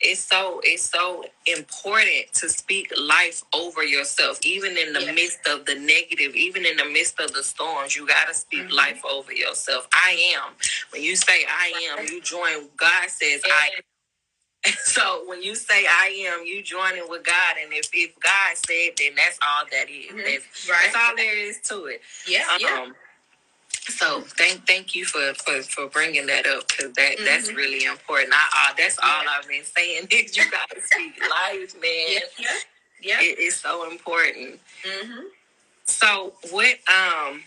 it's 0.00 0.20
so 0.20 0.60
it's 0.62 0.88
so 0.88 1.24
important 1.46 2.32
to 2.32 2.48
speak 2.48 2.92
life 3.00 3.42
over 3.52 3.82
yourself 3.82 4.38
even 4.42 4.76
in 4.76 4.92
the 4.92 5.12
midst 5.12 5.40
of 5.48 5.64
the 5.66 5.74
negative 5.74 6.34
even 6.36 6.64
in 6.64 6.76
the 6.76 6.84
midst 6.84 7.18
of 7.20 7.32
the 7.32 7.42
storms 7.42 7.96
you 7.96 8.06
got 8.06 8.28
to 8.28 8.34
speak 8.34 8.60
mm-hmm. 8.60 8.74
life 8.74 9.02
over 9.10 9.32
yourself 9.32 9.88
i 9.92 10.34
am 10.36 10.52
when 10.90 11.02
you 11.02 11.16
say 11.16 11.44
i 11.48 11.72
am 11.90 12.06
you 12.06 12.20
join 12.22 12.68
god 12.76 13.08
says 13.08 13.42
i 13.44 13.70
am 13.76 13.82
so 14.84 15.22
when 15.26 15.42
you 15.42 15.54
say 15.54 15.86
I 15.88 16.26
am, 16.28 16.44
you 16.44 16.62
joining 16.62 17.08
with 17.08 17.24
God, 17.24 17.56
and 17.62 17.72
if, 17.72 17.90
if 17.92 18.18
God 18.18 18.56
said, 18.56 18.90
then 18.98 19.14
that's 19.14 19.38
all 19.40 19.64
that 19.70 19.88
is. 19.88 20.06
Mm-hmm. 20.06 20.18
That's, 20.18 20.68
right. 20.68 20.78
that's 20.84 20.96
all 20.96 21.16
there 21.16 21.38
is 21.38 21.60
to 21.60 21.84
it. 21.86 22.00
Yeah. 22.26 22.44
Um, 22.52 22.58
yeah. 22.60 22.86
So 23.70 24.20
thank 24.20 24.66
thank 24.66 24.94
you 24.94 25.04
for 25.04 25.34
for, 25.34 25.62
for 25.62 25.86
bringing 25.88 26.26
that 26.26 26.46
up 26.46 26.68
because 26.68 26.92
that 26.92 27.16
mm-hmm. 27.16 27.24
that's 27.24 27.52
really 27.52 27.84
important. 27.84 28.32
I, 28.32 28.70
uh, 28.70 28.74
that's 28.76 28.98
all 28.98 29.22
yeah. 29.22 29.30
I've 29.38 29.48
been 29.48 29.64
saying 29.64 30.08
is 30.10 30.36
you 30.36 30.50
got 30.50 30.68
to 30.70 30.80
speak 30.82 31.20
life, 31.20 31.74
man. 31.80 32.22
Yeah. 32.38 32.46
Yeah. 33.00 33.20
It 33.20 33.38
is 33.38 33.56
so 33.56 33.90
important. 33.90 34.60
Mm-hmm. 34.84 35.26
So 35.84 36.34
what 36.50 36.76
um. 36.88 37.42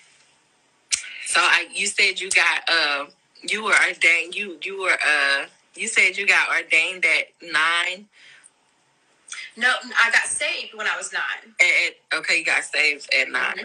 So 1.25 1.39
I 1.39 1.67
you 1.73 1.87
said 1.87 2.19
you 2.19 2.29
got 2.31 2.69
uh 2.69 3.05
you 3.43 3.63
were 3.63 3.75
ordained 3.87 4.35
you 4.35 4.57
you 4.61 4.81
were 4.81 4.97
uh 5.07 5.45
you 5.75 5.87
said 5.87 6.17
you 6.17 6.27
got 6.27 6.49
ordained 6.49 7.05
at 7.05 7.27
nine. 7.41 8.07
No, 9.57 9.69
I 9.69 10.11
got 10.11 10.23
saved 10.23 10.73
when 10.75 10.87
I 10.87 10.95
was 10.97 11.11
nine. 11.13 11.53
At, 11.59 12.19
okay, 12.19 12.39
you 12.39 12.45
got 12.45 12.63
saved 12.63 13.09
at 13.13 13.29
9 13.29 13.41
mm-hmm. 13.41 13.63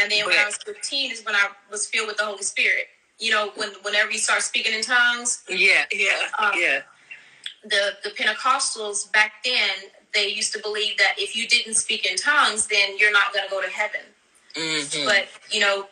And 0.00 0.10
then 0.10 0.24
but, 0.24 0.34
when 0.34 0.38
I 0.38 0.46
was 0.46 0.56
fifteen 0.56 1.10
is 1.12 1.24
when 1.24 1.34
I 1.34 1.48
was 1.70 1.86
filled 1.86 2.08
with 2.08 2.18
the 2.18 2.24
Holy 2.24 2.42
Spirit. 2.42 2.88
You 3.18 3.30
know, 3.30 3.50
when 3.56 3.70
whenever 3.82 4.10
you 4.10 4.18
start 4.18 4.42
speaking 4.42 4.74
in 4.74 4.82
tongues. 4.82 5.42
Yeah, 5.48 5.84
yeah, 5.92 6.28
um, 6.38 6.52
yeah. 6.56 6.80
The 7.64 7.92
the 8.04 8.10
Pentecostals 8.10 9.10
back 9.12 9.44
then 9.44 9.90
they 10.14 10.28
used 10.28 10.52
to 10.54 10.58
believe 10.60 10.96
that 10.98 11.14
if 11.18 11.36
you 11.36 11.46
didn't 11.46 11.74
speak 11.74 12.10
in 12.10 12.16
tongues, 12.16 12.66
then 12.66 12.96
you're 12.96 13.12
not 13.12 13.32
going 13.34 13.44
to 13.44 13.50
go 13.50 13.60
to 13.60 13.68
heaven. 13.68 14.00
Mm-hmm. 14.54 15.04
But 15.04 15.28
you 15.50 15.60
know, 15.60 15.86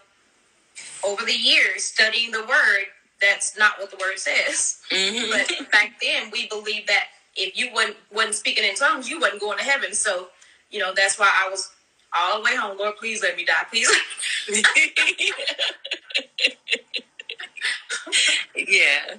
over 1.07 1.25
the 1.25 1.33
years 1.33 1.85
studying 1.85 2.31
the 2.31 2.41
Word, 2.41 2.87
that's 3.21 3.57
not 3.59 3.79
what 3.79 3.91
the 3.91 3.97
word 3.97 4.19
says. 4.19 4.81
Mm-hmm. 4.91 5.31
But 5.61 5.71
back 5.71 6.01
then, 6.01 6.31
we 6.31 6.49
believed 6.49 6.89
that 6.89 7.05
if 7.37 7.57
you 7.59 7.71
wasn't, 7.73 7.97
wasn't 8.13 8.35
speaking 8.35 8.65
in 8.65 8.75
tongues, 8.75 9.09
you 9.09 9.21
wasn't 9.21 9.41
going 9.41 9.59
to 9.59 9.65
heaven. 9.65 9.95
So, 9.95 10.29
you 10.71 10.79
know, 10.79 10.93
that's 10.95 11.19
why 11.19 11.31
I 11.45 11.51
was 11.51 11.71
all 12.17 12.39
the 12.39 12.45
way 12.45 12.57
home. 12.57 12.79
Lord, 12.79 12.97
please 12.97 13.23
let 13.23 13.37
me 13.37 13.45
die, 13.45 13.67
please. 13.71 13.91
yeah, 18.57 19.15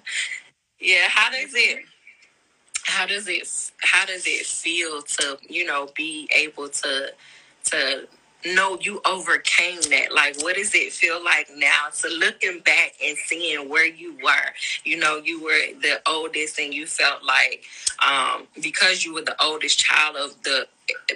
yeah. 0.80 1.08
How 1.10 1.32
does 1.32 1.54
it? 1.56 1.84
How 2.86 3.06
does 3.06 3.28
it? 3.28 3.48
How 3.82 4.06
does 4.06 4.26
it 4.28 4.46
feel 4.46 5.02
to 5.02 5.38
you 5.48 5.66
know 5.66 5.90
be 5.96 6.30
able 6.36 6.70
to 6.70 7.12
to 7.66 8.08
know 8.54 8.78
you 8.82 9.02
overcame 9.06 9.82
that? 9.90 10.14
Like, 10.14 10.42
what 10.42 10.56
does 10.56 10.74
it 10.76 10.92
feel 10.92 11.24
like 11.24 11.50
now 11.56 11.88
to 12.02 12.08
looking 12.10 12.60
back 12.60 12.94
and 13.04 13.18
seeing 13.18 13.70
where 13.70 13.88
you 13.88 14.16
were? 14.24 14.54
You 14.84 14.98
know, 14.98 15.18
you 15.18 15.44
were 15.44 15.80
the 15.82 16.02
oldest, 16.08 16.60
and 16.60 16.74
you 16.74 16.86
felt 16.86 17.24
like 17.24 17.64
um, 18.06 18.48
because 18.62 19.06
you 19.06 19.14
were 19.14 19.22
the 19.22 19.42
oldest 19.44 19.80
child 19.80 20.16
of 20.16 20.42
the 20.44 20.68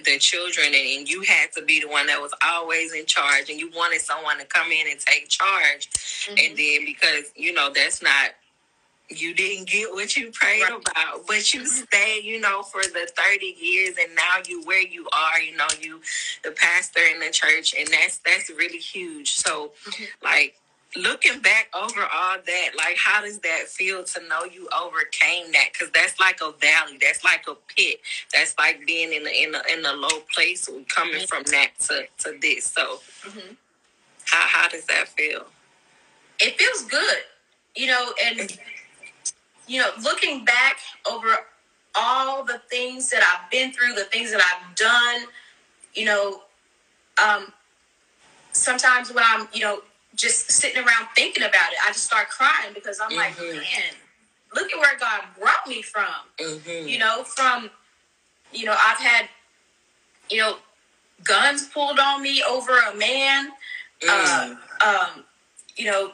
the 0.05 0.17
children, 0.17 0.67
and 0.67 1.07
you 1.07 1.21
had 1.21 1.51
to 1.55 1.63
be 1.63 1.79
the 1.79 1.87
one 1.87 2.07
that 2.07 2.19
was 2.19 2.33
always 2.43 2.93
in 2.93 3.05
charge, 3.05 3.49
and 3.49 3.59
you 3.59 3.69
wanted 3.75 4.01
someone 4.01 4.39
to 4.39 4.45
come 4.45 4.71
in 4.71 4.87
and 4.89 4.99
take 4.99 5.29
charge, 5.29 5.89
mm-hmm. 5.91 6.35
and 6.37 6.57
then 6.57 6.85
because 6.85 7.31
you 7.35 7.53
know 7.53 7.71
that's 7.73 8.01
not 8.01 8.31
you 9.09 9.33
didn't 9.33 9.67
get 9.67 9.91
what 9.91 10.15
you 10.15 10.31
prayed 10.31 10.61
right. 10.61 10.71
about, 10.71 11.25
but 11.27 11.53
you 11.53 11.65
stayed, 11.65 12.23
you 12.23 12.39
know, 12.39 12.61
for 12.61 12.81
the 12.81 13.09
30 13.15 13.55
years 13.59 13.95
and 13.99 14.15
now 14.15 14.37
you 14.47 14.63
where 14.63 14.85
you 14.85 15.07
are, 15.13 15.41
you 15.41 15.55
know, 15.55 15.67
you 15.81 15.99
the 16.43 16.51
pastor 16.51 17.01
in 17.13 17.19
the 17.19 17.31
church 17.31 17.73
and 17.77 17.87
that's 17.87 18.19
that's 18.19 18.49
really 18.51 18.77
huge. 18.77 19.31
So 19.31 19.71
mm-hmm. 19.85 20.03
like 20.23 20.55
looking 20.95 21.39
back 21.39 21.69
over 21.73 22.01
all 22.01 22.37
that, 22.45 22.69
like 22.77 22.97
how 22.97 23.21
does 23.21 23.39
that 23.39 23.63
feel 23.67 24.03
to 24.03 24.27
know 24.27 24.43
you 24.43 24.67
overcame 24.77 25.51
that? 25.53 25.69
Because 25.73 25.91
that's 25.91 26.19
like 26.19 26.39
a 26.41 26.51
valley, 26.59 26.97
that's 27.01 27.23
like 27.23 27.45
a 27.47 27.55
pit, 27.75 27.99
that's 28.33 28.55
like 28.57 28.85
being 28.85 29.13
in 29.13 29.23
the 29.23 29.41
in 29.41 29.55
a 29.55 29.61
in 29.71 29.85
a 29.85 29.93
low 29.93 30.19
place, 30.33 30.67
or 30.67 30.81
coming 30.87 31.15
mm-hmm. 31.15 31.25
from 31.25 31.43
that 31.51 31.71
to 31.79 32.05
to 32.19 32.37
this. 32.39 32.65
So, 32.65 32.99
mm-hmm. 33.27 33.53
how 34.25 34.47
how 34.47 34.69
does 34.69 34.85
that 34.85 35.07
feel? 35.09 35.45
It 36.39 36.57
feels 36.57 36.83
good, 36.83 37.17
you 37.75 37.87
know, 37.87 38.13
and 38.23 38.57
you 39.69 39.79
know, 39.79 39.89
looking 40.03 40.43
back 40.43 40.77
over 41.09 41.27
all 41.95 42.43
the 42.43 42.59
things 42.69 43.09
that 43.11 43.21
I've 43.23 43.49
been 43.51 43.71
through, 43.71 43.93
the 43.93 44.05
things 44.05 44.31
that 44.31 44.41
I've 44.41 44.75
done, 44.75 45.29
you 45.93 46.05
know, 46.05 46.41
um, 47.23 47.53
sometimes 48.51 49.13
when 49.13 49.23
I'm, 49.25 49.47
you 49.53 49.61
know, 49.61 49.81
just 50.15 50.51
sitting 50.51 50.77
around 50.77 51.07
thinking 51.15 51.43
about 51.43 51.71
it, 51.71 51.77
I 51.85 51.89
just 51.89 52.05
start 52.05 52.29
crying 52.29 52.73
because 52.73 52.99
I'm 52.99 53.11
mm-hmm. 53.11 53.19
like, 53.19 53.39
man, 53.39 53.93
look 54.55 54.71
at 54.71 54.79
where 54.79 54.97
God 54.99 55.21
brought 55.39 55.67
me 55.67 55.81
from. 55.81 56.05
Mm-hmm. 56.39 56.87
You 56.87 56.97
know, 56.97 57.23
from, 57.23 57.69
you 58.51 58.65
know, 58.65 58.75
I've 58.77 58.97
had, 58.97 59.29
you 60.29 60.39
know, 60.39 60.57
guns 61.23 61.67
pulled 61.67 61.99
on 61.99 62.23
me 62.23 62.43
over 62.49 62.71
a 62.71 62.95
man. 62.95 63.49
Mm. 64.01 64.57
Uh, 64.81 64.87
um, 64.87 65.23
you 65.75 65.85
know, 65.85 66.11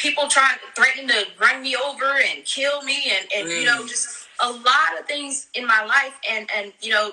people 0.00 0.28
trying 0.28 0.56
threatening 0.74 1.08
to 1.08 1.26
run 1.38 1.62
me 1.62 1.76
over 1.76 2.18
and 2.30 2.44
kill 2.46 2.82
me 2.82 3.12
and, 3.14 3.28
and 3.36 3.48
mm. 3.48 3.60
you 3.60 3.66
know 3.66 3.82
mm. 3.82 3.88
just 3.88 4.28
a 4.42 4.50
lot 4.50 4.98
of 4.98 5.06
things 5.06 5.48
in 5.54 5.66
my 5.66 5.84
life 5.84 6.18
and 6.30 6.48
and 6.56 6.72
you 6.80 6.90
know 6.90 7.12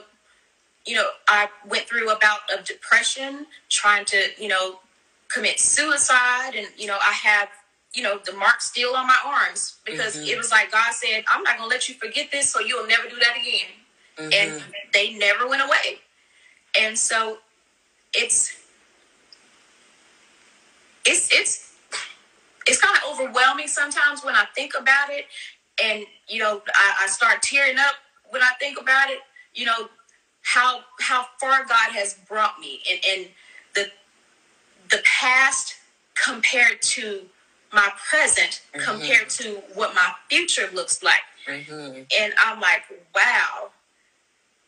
you 0.85 0.95
know 0.95 1.07
i 1.27 1.49
went 1.67 1.85
through 1.85 2.09
a 2.09 2.17
bout 2.19 2.39
of 2.57 2.63
depression 2.65 3.45
trying 3.69 4.05
to 4.05 4.17
you 4.39 4.47
know 4.47 4.79
commit 5.27 5.59
suicide 5.59 6.55
and 6.55 6.67
you 6.77 6.87
know 6.87 6.97
i 7.01 7.11
have 7.11 7.49
you 7.93 8.01
know 8.01 8.19
the 8.25 8.33
mark 8.33 8.61
still 8.61 8.95
on 8.95 9.05
my 9.05 9.19
arms 9.25 9.77
because 9.85 10.15
mm-hmm. 10.15 10.29
it 10.29 10.37
was 10.37 10.49
like 10.49 10.71
god 10.71 10.93
said 10.93 11.25
i'm 11.29 11.43
not 11.43 11.57
gonna 11.57 11.69
let 11.69 11.89
you 11.89 11.95
forget 11.95 12.31
this 12.31 12.49
so 12.49 12.61
you'll 12.61 12.87
never 12.87 13.09
do 13.09 13.17
that 13.17 13.35
again 13.35 13.67
mm-hmm. 14.17 14.29
and 14.33 14.63
they 14.93 15.13
never 15.15 15.45
went 15.45 15.61
away 15.61 15.99
and 16.79 16.97
so 16.97 17.39
it's 18.13 18.55
it's 21.05 21.29
it's 21.33 21.66
it's 22.67 22.79
kind 22.79 22.97
of 22.97 23.11
overwhelming 23.11 23.67
sometimes 23.67 24.23
when 24.23 24.35
I 24.35 24.45
think 24.53 24.73
about 24.77 25.09
it. 25.09 25.25
And, 25.83 26.05
you 26.27 26.39
know, 26.39 26.61
I, 26.75 27.03
I 27.03 27.07
start 27.07 27.41
tearing 27.41 27.77
up 27.77 27.95
when 28.29 28.41
I 28.41 28.51
think 28.59 28.79
about 28.79 29.09
it, 29.09 29.19
you 29.53 29.65
know, 29.65 29.89
how 30.41 30.81
how 30.99 31.25
far 31.39 31.65
God 31.65 31.91
has 31.91 32.15
brought 32.27 32.59
me 32.59 32.79
and, 32.89 32.99
and 33.07 33.27
the 33.75 33.91
the 34.89 35.03
past 35.03 35.75
compared 36.15 36.81
to 36.81 37.21
my 37.73 37.89
present 38.09 38.61
mm-hmm. 38.73 38.89
compared 38.89 39.29
to 39.29 39.61
what 39.73 39.93
my 39.93 40.11
future 40.29 40.69
looks 40.73 41.03
like. 41.03 41.21
Mm-hmm. 41.47 42.03
And 42.17 42.33
I'm 42.39 42.59
like, 42.59 42.83
wow. 43.13 43.71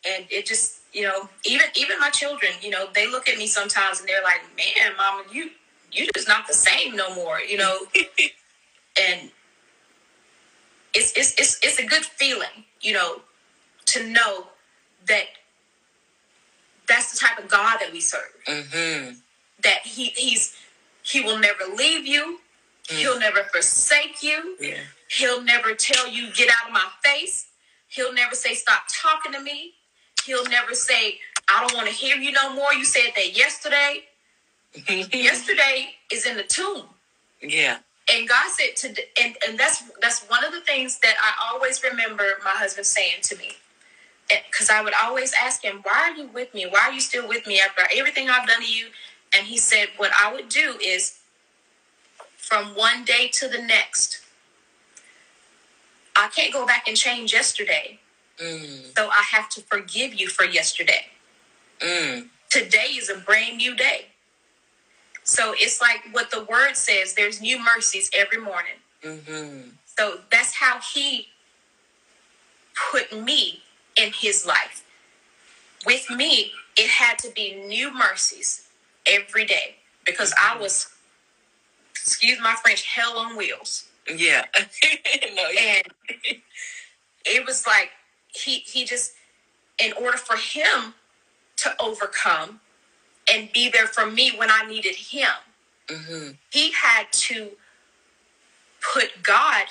And 0.07 0.25
it 0.29 0.45
just, 0.45 0.79
you 0.93 1.03
know, 1.03 1.29
even 1.45 1.67
even 1.75 1.99
my 1.99 2.09
children, 2.09 2.51
you 2.61 2.69
know, 2.69 2.87
they 2.93 3.09
look 3.09 3.27
at 3.29 3.37
me 3.37 3.47
sometimes 3.47 3.99
and 3.99 4.07
they're 4.07 4.23
like, 4.23 4.41
Man, 4.57 4.95
mama, 4.97 5.23
you 5.31 5.51
you're 5.91 6.07
just 6.15 6.27
not 6.27 6.47
the 6.47 6.53
same 6.53 6.95
no 6.95 7.13
more, 7.15 7.39
you 7.39 7.57
know. 7.57 7.79
and 7.95 9.31
it's, 10.93 11.13
it's 11.15 11.33
it's 11.39 11.59
it's 11.63 11.79
a 11.79 11.85
good 11.85 12.05
feeling, 12.05 12.65
you 12.81 12.93
know, 12.93 13.21
to 13.87 14.07
know 14.07 14.47
that 15.07 15.25
that's 16.87 17.13
the 17.13 17.25
type 17.25 17.43
of 17.43 17.49
God 17.49 17.77
that 17.79 17.91
we 17.91 18.01
serve. 18.01 18.21
Mm-hmm. 18.47 19.13
That 19.63 19.79
he 19.83 20.05
he's 20.15 20.55
he 21.03 21.21
will 21.21 21.39
never 21.39 21.63
leave 21.75 22.05
you. 22.05 22.39
Mm. 22.87 22.97
He'll 22.97 23.19
never 23.19 23.43
forsake 23.43 24.23
you. 24.23 24.55
Yeah. 24.59 24.79
He'll 25.09 25.41
never 25.41 25.73
tell 25.73 26.07
you 26.07 26.31
get 26.33 26.49
out 26.49 26.67
of 26.67 26.73
my 26.73 26.87
face. 27.03 27.47
He'll 27.87 28.13
never 28.13 28.35
say 28.35 28.53
stop 28.53 28.83
talking 28.89 29.31
to 29.33 29.41
me. 29.41 29.73
He'll 30.25 30.45
never 30.45 30.73
say 30.73 31.19
I 31.49 31.61
don't 31.61 31.75
want 31.75 31.87
to 31.87 31.93
hear 31.93 32.15
you 32.15 32.31
no 32.31 32.53
more. 32.53 32.73
You 32.73 32.85
said 32.85 33.11
that 33.15 33.35
yesterday. 33.35 34.03
Yesterday 34.73 35.95
is 36.11 36.25
in 36.25 36.37
the 36.37 36.43
tomb. 36.43 36.85
Yeah. 37.41 37.77
And 38.11 38.27
God 38.27 38.49
said 38.49 38.75
to 38.77 39.03
and, 39.21 39.35
and 39.47 39.59
that's 39.59 39.83
that's 40.01 40.25
one 40.27 40.43
of 40.43 40.51
the 40.51 40.61
things 40.61 40.99
that 40.99 41.15
I 41.21 41.51
always 41.51 41.83
remember 41.83 42.23
my 42.43 42.51
husband 42.51 42.85
saying 42.85 43.21
to 43.23 43.37
me. 43.37 43.51
Because 44.47 44.69
I 44.69 44.83
would 44.83 44.93
always 45.01 45.33
ask 45.41 45.63
him, 45.63 45.81
Why 45.83 46.11
are 46.11 46.15
you 46.15 46.27
with 46.33 46.53
me? 46.53 46.67
Why 46.69 46.89
are 46.89 46.91
you 46.91 47.01
still 47.01 47.27
with 47.27 47.47
me 47.47 47.59
after 47.59 47.83
everything 47.95 48.29
I've 48.29 48.47
done 48.47 48.61
to 48.61 48.71
you? 48.71 48.87
And 49.35 49.45
he 49.45 49.57
said, 49.57 49.87
What 49.97 50.11
I 50.19 50.33
would 50.33 50.49
do 50.49 50.77
is 50.83 51.19
from 52.37 52.75
one 52.75 53.05
day 53.05 53.29
to 53.33 53.47
the 53.47 53.61
next, 53.61 54.21
I 56.15 56.29
can't 56.29 56.53
go 56.53 56.65
back 56.65 56.87
and 56.87 56.97
change 56.97 57.31
yesterday. 57.31 57.99
Mm. 58.41 58.95
So 58.97 59.09
I 59.09 59.23
have 59.31 59.49
to 59.49 59.61
forgive 59.61 60.13
you 60.13 60.27
for 60.27 60.45
yesterday. 60.45 61.05
Mm. 61.79 62.29
Today 62.49 62.93
is 62.95 63.09
a 63.09 63.17
brand 63.17 63.57
new 63.57 63.75
day. 63.75 64.07
So 65.29 65.53
it's 65.55 65.79
like 65.79 66.01
what 66.11 66.31
the 66.31 66.43
word 66.45 66.73
says 66.73 67.13
there's 67.13 67.39
new 67.39 67.63
mercies 67.63 68.09
every 68.15 68.39
morning. 68.39 68.79
Mm-hmm. 69.03 69.69
So 69.95 70.21
that's 70.31 70.55
how 70.55 70.79
he 70.79 71.27
put 72.91 73.13
me 73.15 73.61
in 73.95 74.11
his 74.11 74.47
life. 74.47 74.83
With 75.85 76.09
me, 76.09 76.53
it 76.75 76.89
had 76.89 77.19
to 77.19 77.29
be 77.35 77.63
new 77.67 77.93
mercies 77.93 78.67
every 79.05 79.45
day 79.45 79.75
because 80.03 80.33
I 80.41 80.57
was, 80.57 80.89
excuse 81.91 82.39
my 82.41 82.55
French, 82.63 82.87
hell 82.87 83.19
on 83.19 83.37
wheels. 83.37 83.87
Yeah. 84.11 84.45
no. 85.35 85.43
And 85.59 85.83
it 87.23 87.45
was 87.45 87.67
like 87.67 87.91
he 88.29 88.59
he 88.59 88.83
just 88.83 89.13
in 89.77 89.93
order 89.93 90.17
for 90.17 90.37
him 90.37 90.95
to 91.57 91.75
overcome 91.79 92.61
and 93.31 93.51
be 93.53 93.69
there 93.69 93.87
for 93.87 94.05
me 94.09 94.31
when 94.37 94.49
I 94.51 94.65
needed 94.67 94.95
him, 94.95 95.29
Mm-hmm. 95.89 96.33
he 96.51 96.71
had 96.71 97.11
to 97.11 97.49
put 98.93 99.09
God 99.23 99.65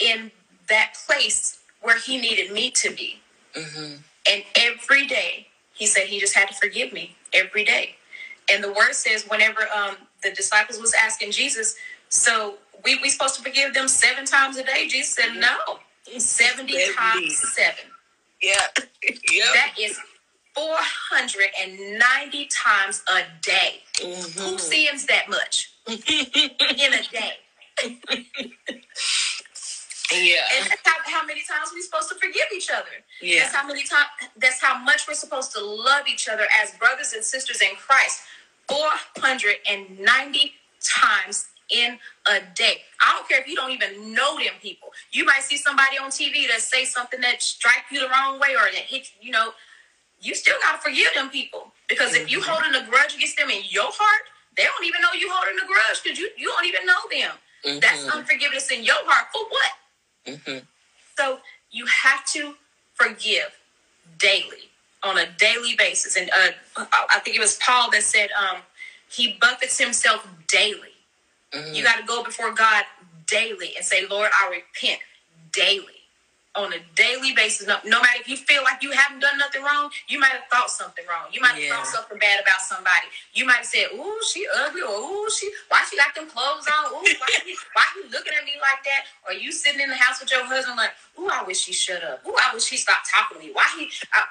in 0.00 0.32
that 0.68 0.94
place 1.06 1.60
where 1.82 1.98
he 1.98 2.18
needed 2.20 2.52
me 2.52 2.70
to 2.72 2.90
be. 2.90 3.20
Mm-hmm. 3.54 3.94
And 4.30 4.42
every 4.56 5.06
day, 5.06 5.46
he 5.72 5.86
said 5.86 6.06
he 6.08 6.18
just 6.18 6.34
had 6.34 6.48
to 6.48 6.54
forgive 6.54 6.92
me 6.92 7.14
every 7.32 7.64
day. 7.64 7.94
And 8.50 8.62
the 8.64 8.72
word 8.72 8.92
says, 8.94 9.24
whenever 9.28 9.60
um, 9.74 9.96
the 10.22 10.32
disciples 10.32 10.80
was 10.80 10.94
asking 10.94 11.30
Jesus, 11.30 11.76
so 12.08 12.56
we 12.84 12.98
we 13.00 13.08
supposed 13.08 13.36
to 13.36 13.42
forgive 13.42 13.72
them 13.74 13.88
seven 13.88 14.24
times 14.24 14.56
a 14.56 14.64
day? 14.64 14.88
Jesus 14.88 15.14
said, 15.14 15.34
no, 15.38 15.58
70 16.18 16.20
Seventy. 16.20 16.94
times 16.94 17.38
seven. 17.54 17.84
Yeah. 18.42 18.54
yeah. 19.32 19.44
That 19.54 19.74
is 19.80 19.98
490 20.54 22.46
times 22.46 23.02
a 23.12 23.22
day. 23.42 23.82
Who 24.00 24.08
Mm-hmm. 24.08 24.56
sins 24.58 25.06
that 25.06 25.28
much 25.28 25.72
in 25.86 26.92
a 26.94 27.02
day? 27.10 27.38
yeah. 30.12 30.44
And 30.56 30.66
that's 30.70 30.82
how, 30.84 30.96
how 31.06 31.24
many 31.26 31.40
times 31.48 31.70
we 31.74 31.80
supposed 31.82 32.08
to 32.10 32.14
forgive 32.16 32.46
each 32.54 32.70
other. 32.70 32.86
Yeah. 33.20 33.40
That's 33.40 33.54
how 33.54 33.66
many 33.66 33.82
times. 33.84 34.06
That's 34.36 34.60
how 34.60 34.78
much 34.82 35.06
we're 35.08 35.14
supposed 35.14 35.52
to 35.52 35.64
love 35.64 36.06
each 36.12 36.28
other 36.28 36.44
as 36.62 36.72
brothers 36.78 37.12
and 37.14 37.24
sisters 37.24 37.60
in 37.60 37.76
Christ. 37.76 38.20
Four 38.68 38.88
hundred 39.18 39.56
and 39.70 39.98
ninety 40.00 40.52
times 40.82 41.46
in 41.70 41.98
a 42.28 42.40
day. 42.54 42.78
I 43.00 43.12
don't 43.14 43.28
care 43.28 43.40
if 43.40 43.46
you 43.48 43.56
don't 43.56 43.70
even 43.70 44.12
know 44.14 44.36
them 44.38 44.54
people. 44.62 44.88
You 45.12 45.24
might 45.24 45.42
see 45.42 45.56
somebody 45.56 45.98
on 45.98 46.10
TV 46.10 46.46
that 46.48 46.60
say 46.60 46.84
something 46.84 47.20
that 47.22 47.42
strike 47.42 47.84
you 47.90 48.00
the 48.00 48.08
wrong 48.08 48.38
way 48.40 48.54
or 48.54 48.64
that 48.72 48.74
hit 48.86 49.10
you. 49.20 49.26
You 49.28 49.32
know, 49.32 49.50
you 50.24 50.34
still 50.34 50.56
gotta 50.62 50.78
forgive 50.78 51.12
them 51.14 51.30
people 51.30 51.72
because 51.88 52.14
if 52.14 52.30
you 52.30 52.40
Mhm. 52.40 52.46
holding 52.48 52.74
a 52.76 52.84
grudge 52.90 53.14
against 53.14 53.36
them 53.36 53.50
in 53.50 53.64
your 53.66 53.92
heart, 53.92 54.22
they 54.56 54.64
don't 54.64 54.84
even 54.84 55.02
know 55.02 55.12
you 55.12 55.30
holding 55.32 55.58
a 55.62 55.66
grudge 55.66 56.02
because 56.02 56.18
you 56.18 56.30
you 56.36 56.48
don't 56.48 56.66
even 56.66 56.86
know 56.86 57.02
them. 57.10 57.38
That's 57.80 58.02
Mhm. 58.04 58.14
unforgiveness 58.14 58.70
in 58.70 58.84
your 58.84 59.02
heart 59.06 59.28
for 59.32 59.44
what? 59.48 59.72
Mhm. 60.26 60.66
So 61.18 61.42
you 61.70 61.86
have 61.86 62.24
to 62.26 62.58
forgive 62.94 63.52
daily, 64.18 64.70
on 65.02 65.18
a 65.18 65.26
daily 65.26 65.76
basis. 65.76 66.16
And 66.16 66.30
uh, 66.30 66.52
I 67.10 67.20
think 67.20 67.36
it 67.36 67.40
was 67.40 67.56
Paul 67.58 67.90
that 67.92 68.02
said 68.04 68.30
um, 68.32 68.62
he 69.10 69.34
buffets 69.40 69.78
himself 69.78 70.26
daily. 70.48 70.94
You 71.72 71.84
got 71.84 71.98
to 71.98 72.04
go 72.04 72.22
before 72.24 72.52
God 72.52 72.84
daily 73.26 73.76
and 73.76 73.84
say, 73.84 74.06
Lord, 74.06 74.30
I 74.34 74.48
repent 74.50 75.00
daily. 75.52 75.93
On 76.56 76.72
a 76.72 76.78
daily 76.94 77.32
basis, 77.32 77.66
no, 77.66 77.78
no 77.84 78.00
matter 78.00 78.20
if 78.20 78.28
you 78.28 78.36
feel 78.36 78.62
like 78.62 78.82
you 78.82 78.92
haven't 78.92 79.20
done 79.20 79.38
nothing 79.38 79.62
wrong, 79.62 79.90
you 80.08 80.20
might 80.20 80.30
have 80.32 80.44
thought 80.52 80.70
something 80.70 81.04
wrong. 81.08 81.26
You 81.32 81.40
might 81.40 81.54
have 81.54 81.62
Yeah. 81.62 81.76
thought 81.76 81.86
something 81.88 82.18
bad 82.18 82.40
about 82.40 82.60
somebody. 82.62 83.08
You 83.32 83.44
might 83.44 83.56
have 83.58 83.66
said, 83.66 83.88
"Ooh, 83.92 84.20
she 84.32 84.46
ugly," 84.54 84.82
or 84.82 84.98
"Ooh, 85.00 85.28
she 85.30 85.52
why 85.68 85.84
she 85.90 85.96
got 85.96 86.14
them 86.14 86.30
clothes 86.30 86.66
on?" 86.68 86.92
Ooh, 86.92 87.02
why 87.18 87.28
he, 87.44 87.56
why 87.74 87.84
he 87.96 88.08
looking 88.10 88.34
at 88.34 88.44
me 88.44 88.54
like 88.60 88.84
that? 88.84 89.06
Or 89.26 89.32
you 89.34 89.52
sitting 89.52 89.80
in 89.80 89.90
the 89.90 89.96
house 89.96 90.20
with 90.20 90.30
your 90.30 90.44
husband 90.44 90.76
like, 90.76 90.92
"Ooh, 91.18 91.28
I 91.28 91.42
wish 91.44 91.60
she 91.60 91.72
shut 91.72 92.04
up." 92.04 92.24
Ooh, 92.26 92.36
I 92.40 92.54
wish 92.54 92.64
she 92.64 92.76
stopped 92.76 93.10
talking 93.10 93.38
to 93.40 93.44
me. 93.46 93.52
Why 93.52 93.66
he, 93.78 93.90
I, 94.12 94.22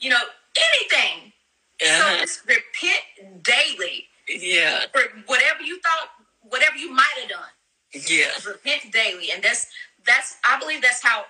you 0.00 0.10
know, 0.10 0.22
anything. 0.56 1.32
So 1.80 1.88
Uh-huh. 1.88 2.18
just 2.20 2.42
repent 2.46 3.42
daily 3.42 4.08
Yeah. 4.28 4.86
for 4.92 5.02
whatever 5.26 5.62
you 5.62 5.80
thought, 5.80 6.10
whatever 6.42 6.76
you 6.76 6.90
might 6.92 7.14
have 7.20 7.30
done 7.30 7.50
Yeah. 7.92 8.30
repent 8.46 8.92
daily 8.92 9.32
and 9.32 9.42
that's 9.42 9.66
that's 10.06 10.36
i 10.44 10.58
believe 10.58 10.82
that's 10.82 11.02
how 11.02 11.24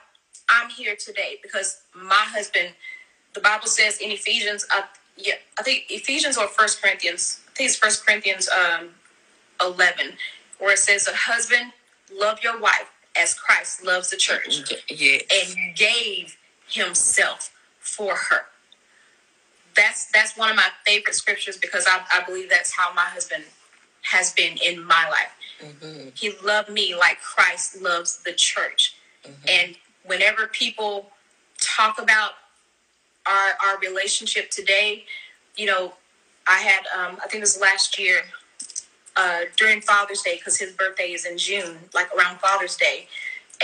i'm 0.48 0.68
here 0.70 0.96
today 0.96 1.38
because 1.42 1.82
my 1.94 2.14
husband 2.28 2.70
the 3.34 3.40
bible 3.40 3.66
says 3.66 3.98
in 3.98 4.10
ephesians 4.10 4.66
uh, 4.74 4.82
yeah 5.16 5.34
i 5.58 5.62
think 5.62 5.84
ephesians 5.90 6.36
or 6.36 6.46
first 6.48 6.82
corinthians 6.82 7.40
i 7.48 7.56
think 7.56 7.68
it's 7.70 7.76
first 7.78 8.06
corinthians 8.06 8.48
um 8.48 8.88
11 9.60 10.12
where 10.58 10.72
it 10.72 10.78
says 10.78 11.06
a 11.08 11.14
husband 11.14 11.72
love 12.12 12.38
your 12.42 12.58
wife 12.60 12.90
as 13.16 13.34
christ 13.34 13.84
loves 13.84 14.10
the 14.10 14.16
church 14.16 14.60
Yeah. 14.90 15.18
and 15.34 15.76
gave 15.76 16.36
himself 16.68 17.50
for 17.80 18.14
her 18.14 18.42
that's 19.76 20.06
that's 20.12 20.36
one 20.36 20.50
of 20.50 20.56
my 20.56 20.68
favorite 20.86 21.14
scriptures 21.14 21.56
because 21.56 21.86
i, 21.88 22.00
I 22.12 22.24
believe 22.24 22.48
that's 22.50 22.72
how 22.72 22.92
my 22.94 23.02
husband 23.04 23.44
has 24.02 24.32
been 24.32 24.58
in 24.64 24.84
my 24.84 25.08
life 25.08 25.30
Mm-hmm. 25.62 26.08
he 26.14 26.32
loved 26.44 26.68
me 26.68 26.94
like 26.96 27.20
Christ 27.22 27.80
loves 27.80 28.18
the 28.24 28.32
church. 28.32 28.96
Mm-hmm. 29.24 29.48
And 29.48 29.76
whenever 30.04 30.46
people 30.48 31.10
talk 31.60 32.00
about 32.00 32.32
our 33.26 33.50
our 33.64 33.78
relationship 33.80 34.50
today, 34.50 35.04
you 35.56 35.66
know, 35.66 35.94
I 36.48 36.58
had 36.58 36.84
um, 36.96 37.16
I 37.22 37.28
think 37.28 37.36
it 37.36 37.40
was 37.40 37.60
last 37.60 37.98
year 37.98 38.22
uh, 39.16 39.42
during 39.56 39.80
Father's 39.80 40.22
Day 40.22 40.36
because 40.36 40.58
his 40.58 40.72
birthday 40.72 41.12
is 41.12 41.24
in 41.26 41.38
June, 41.38 41.78
like 41.94 42.08
around 42.16 42.38
Father's 42.40 42.76
Day, 42.76 43.08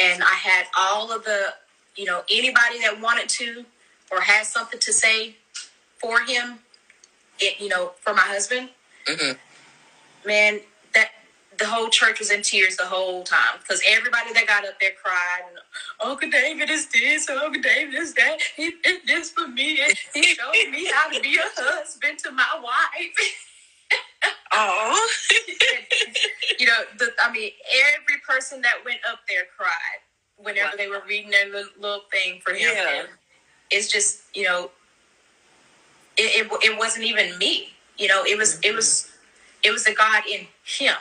and 0.00 0.22
I 0.22 0.34
had 0.34 0.66
all 0.76 1.12
of 1.12 1.24
the 1.24 1.54
you 1.96 2.04
know 2.06 2.22
anybody 2.30 2.80
that 2.80 3.00
wanted 3.00 3.28
to 3.30 3.64
or 4.10 4.20
had 4.20 4.44
something 4.46 4.80
to 4.80 4.92
say 4.92 5.36
for 5.98 6.20
him, 6.20 6.60
it 7.38 7.60
you 7.60 7.68
know 7.68 7.92
for 8.00 8.14
my 8.14 8.22
husband 8.22 8.70
Mhm. 9.06 9.38
man, 10.24 10.60
the 11.60 11.66
whole 11.66 11.88
church 11.90 12.18
was 12.20 12.32
in 12.32 12.42
tears 12.42 12.76
the 12.76 12.86
whole 12.86 13.24
time 13.24 13.58
because 13.60 13.82
everybody 13.88 14.32
that 14.34 14.46
got 14.48 14.66
up 14.66 14.80
there 14.80 14.92
cried. 15.02 15.42
And, 15.48 15.58
Uncle 16.10 16.30
David 16.30 16.70
is 16.70 16.88
this, 16.88 17.30
Uncle 17.30 17.62
David 17.62 17.94
is 17.94 18.14
that. 18.14 18.38
He 18.56 18.72
did 18.82 19.02
this 19.06 19.30
for 19.30 19.48
me. 19.48 19.80
and 19.82 19.94
He 20.14 20.22
showed 20.24 20.52
me 20.72 20.90
how 20.92 21.10
to 21.10 21.20
be 21.20 21.36
a 21.36 21.62
husband 21.62 22.18
to 22.20 22.32
my 22.32 22.60
wife. 22.62 23.34
Oh. 24.52 25.08
you 26.58 26.66
know, 26.66 26.80
the, 26.98 27.10
I 27.24 27.32
mean, 27.32 27.52
every 27.96 28.16
person 28.28 28.60
that 28.62 28.74
went 28.84 28.98
up 29.10 29.20
there 29.28 29.44
cried 29.56 30.00
whenever 30.38 30.70
Wow. 30.70 30.74
they 30.76 30.88
were 30.88 31.02
reading 31.08 31.30
their 31.30 31.46
little, 31.46 31.70
little 31.78 32.02
thing 32.12 32.40
for 32.44 32.52
him. 32.52 32.70
Yeah. 32.74 33.04
It's 33.70 33.88
just, 33.88 34.22
you 34.34 34.44
know, 34.44 34.70
it, 36.18 36.46
it, 36.46 36.52
it 36.72 36.78
wasn't 36.78 37.06
even 37.06 37.38
me. 37.38 37.70
You 37.98 38.08
know, 38.08 38.24
it 38.24 38.36
was 38.38 38.60
it 38.64 38.74
was 38.74 39.10
it 39.64 39.70
was 39.70 39.84
the 39.84 39.94
God 39.94 40.24
in 40.30 40.46
him. 40.64 40.96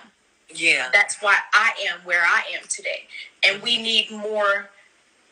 Yeah. 0.53 0.89
That's 0.93 1.21
why 1.21 1.38
I 1.53 1.71
am 1.89 1.99
where 2.05 2.23
I 2.23 2.43
am 2.55 2.63
today. 2.69 3.07
And 3.47 3.62
we 3.62 3.81
need 3.81 4.12
more 4.12 4.69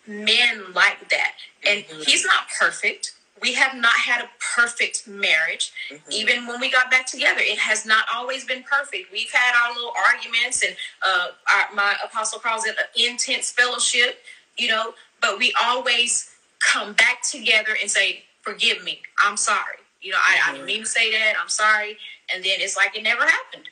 men 0.05 0.73
like 0.73 1.09
that. 1.09 1.33
And 1.63 1.85
Mhm. 1.87 2.05
he's 2.05 2.25
not 2.25 2.49
perfect. 2.49 3.13
We 3.41 3.53
have 3.53 3.75
not 3.75 3.95
had 3.95 4.21
a 4.21 4.29
perfect 4.39 5.05
marriage. 5.05 5.71
Mhm. 5.91 6.01
Even 6.09 6.47
when 6.47 6.59
we 6.59 6.69
got 6.69 6.89
back 6.89 7.05
together, 7.05 7.39
it 7.41 7.59
has 7.59 7.85
not 7.85 8.07
always 8.09 8.43
been 8.45 8.63
perfect. 8.63 9.11
We've 9.11 9.31
had 9.31 9.53
our 9.55 9.73
little 9.75 9.93
arguments, 9.95 10.63
and 10.63 10.75
uh, 11.03 11.31
our, 11.47 11.71
my 11.73 11.95
apostle 12.03 12.39
calls 12.39 12.65
it 12.65 12.75
an 12.79 12.85
intense 12.95 13.51
fellowship, 13.51 14.25
you 14.57 14.69
know, 14.69 14.95
but 15.21 15.37
we 15.37 15.53
always 15.61 16.31
come 16.59 16.93
back 16.93 17.21
together 17.21 17.77
and 17.79 17.89
say, 17.91 18.23
Forgive 18.41 18.81
me. 18.81 19.01
I'm 19.19 19.35
sorry. 19.35 19.77
You 20.01 20.13
know, 20.13 20.19
I, 20.21 20.39
I 20.47 20.51
didn't 20.53 20.67
mean 20.67 20.79
to 20.83 20.89
say 20.89 21.11
that. 21.11 21.35
I'm 21.37 21.49
sorry. 21.49 21.99
And 22.33 22.41
then 22.43 22.61
it's 22.61 22.77
like 22.77 22.95
it 22.95 23.03
never 23.03 23.25
happened. 23.25 23.69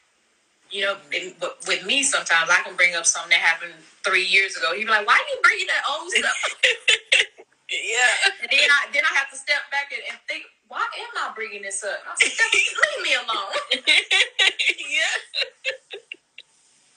You 0.72 0.82
know, 0.82 0.98
and, 1.14 1.34
but 1.40 1.58
with 1.68 1.86
me, 1.86 2.04
sometimes 2.04 2.50
I 2.50 2.62
can 2.64 2.76
bring 2.76 2.96
up 2.96 3.06
something 3.06 3.30
that 3.30 3.40
happened 3.40 3.74
three 4.06 4.26
years 4.26 4.58
ago. 4.58 4.74
He'd 4.76 4.86
be 4.86 4.92
like, 4.92 5.08
"Why 5.08 5.14
are 5.14 5.30
you 5.36 5.40
bringing 5.44 5.68
that 5.68 5.84
old 5.90 6.12
stuff?" 6.16 6.56
Yeah. 7.70 8.32
and 8.42 8.50
then 8.52 8.70
I 8.70 8.88
then 8.94 9.04
I 9.10 9.16
have 9.16 9.30
to 9.32 9.38
step 9.38 9.70
back 9.72 9.92
and, 9.92 10.02
and 10.10 10.18
think, 10.28 10.44
"Why 10.68 10.82
am 10.82 11.32
I 11.32 11.34
bringing 11.36 11.62
this 11.62 11.84
up?" 11.84 12.00
I 12.06 12.16
said, 12.18 12.32
"Leave 12.54 13.04
me 13.04 13.14
alone." 13.16 13.52
yeah. 14.92 15.16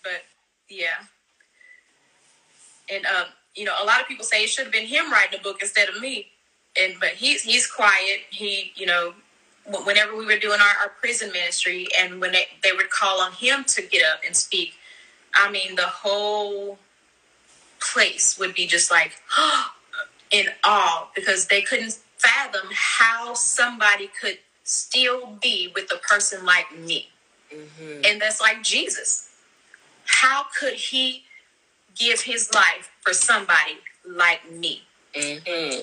but 0.02 0.22
yeah, 0.68 1.04
and 2.90 3.06
um, 3.06 3.26
you 3.54 3.64
know, 3.64 3.74
a 3.82 3.84
lot 3.84 4.00
of 4.00 4.08
people 4.08 4.24
say 4.24 4.44
it 4.44 4.50
should 4.50 4.64
have 4.64 4.72
been 4.72 4.86
him 4.86 5.10
writing 5.12 5.38
the 5.38 5.42
book 5.42 5.58
instead 5.60 5.88
of 5.88 6.00
me. 6.00 6.28
And 6.80 6.94
but 7.00 7.10
he's 7.10 7.42
he's 7.42 7.66
quiet. 7.66 8.20
He 8.30 8.72
you 8.76 8.86
know, 8.86 9.14
whenever 9.84 10.16
we 10.16 10.24
were 10.26 10.38
doing 10.38 10.60
our, 10.60 10.82
our 10.82 10.92
prison 11.00 11.30
ministry, 11.32 11.88
and 11.98 12.20
when 12.20 12.32
they, 12.32 12.46
they 12.62 12.72
would 12.72 12.90
call 12.90 13.20
on 13.20 13.32
him 13.32 13.64
to 13.64 13.82
get 13.82 14.02
up 14.12 14.20
and 14.26 14.34
speak, 14.34 14.74
I 15.34 15.50
mean, 15.50 15.76
the 15.76 15.82
whole 15.82 16.78
place 17.80 18.38
would 18.38 18.54
be 18.54 18.66
just 18.66 18.90
like 18.90 19.12
in 20.30 20.46
awe 20.64 21.08
because 21.14 21.46
they 21.46 21.62
couldn't 21.62 21.98
fathom 22.16 22.68
how 22.72 23.34
somebody 23.34 24.10
could 24.20 24.38
still 24.64 25.38
be 25.40 25.70
with 25.74 25.90
a 25.92 25.98
person 25.98 26.44
like 26.44 26.76
me. 26.78 27.08
Mm-hmm. 27.54 28.04
And 28.04 28.20
that's 28.20 28.40
like 28.40 28.62
Jesus. 28.62 29.30
How 30.06 30.44
could 30.58 30.74
he 30.74 31.24
give 31.94 32.20
his 32.20 32.52
life 32.54 32.90
for 33.00 33.12
somebody 33.12 33.78
like 34.06 34.50
me? 34.50 34.82
Mm-hmm. 35.14 35.80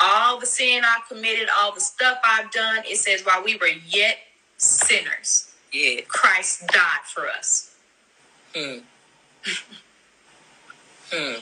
All 0.00 0.38
the 0.40 0.46
sin 0.46 0.82
I've 0.84 1.08
committed, 1.08 1.48
all 1.56 1.72
the 1.74 1.80
stuff 1.80 2.18
I've 2.24 2.50
done, 2.50 2.78
it 2.86 2.96
says 2.98 3.22
while 3.24 3.44
we 3.44 3.56
were 3.56 3.70
yet 3.86 4.18
sinners, 4.56 5.52
Yeah. 5.72 6.00
Christ 6.08 6.66
died 6.68 7.04
for 7.06 7.28
us. 7.28 7.74
Hmm. 8.54 8.78
hmm. 11.12 11.40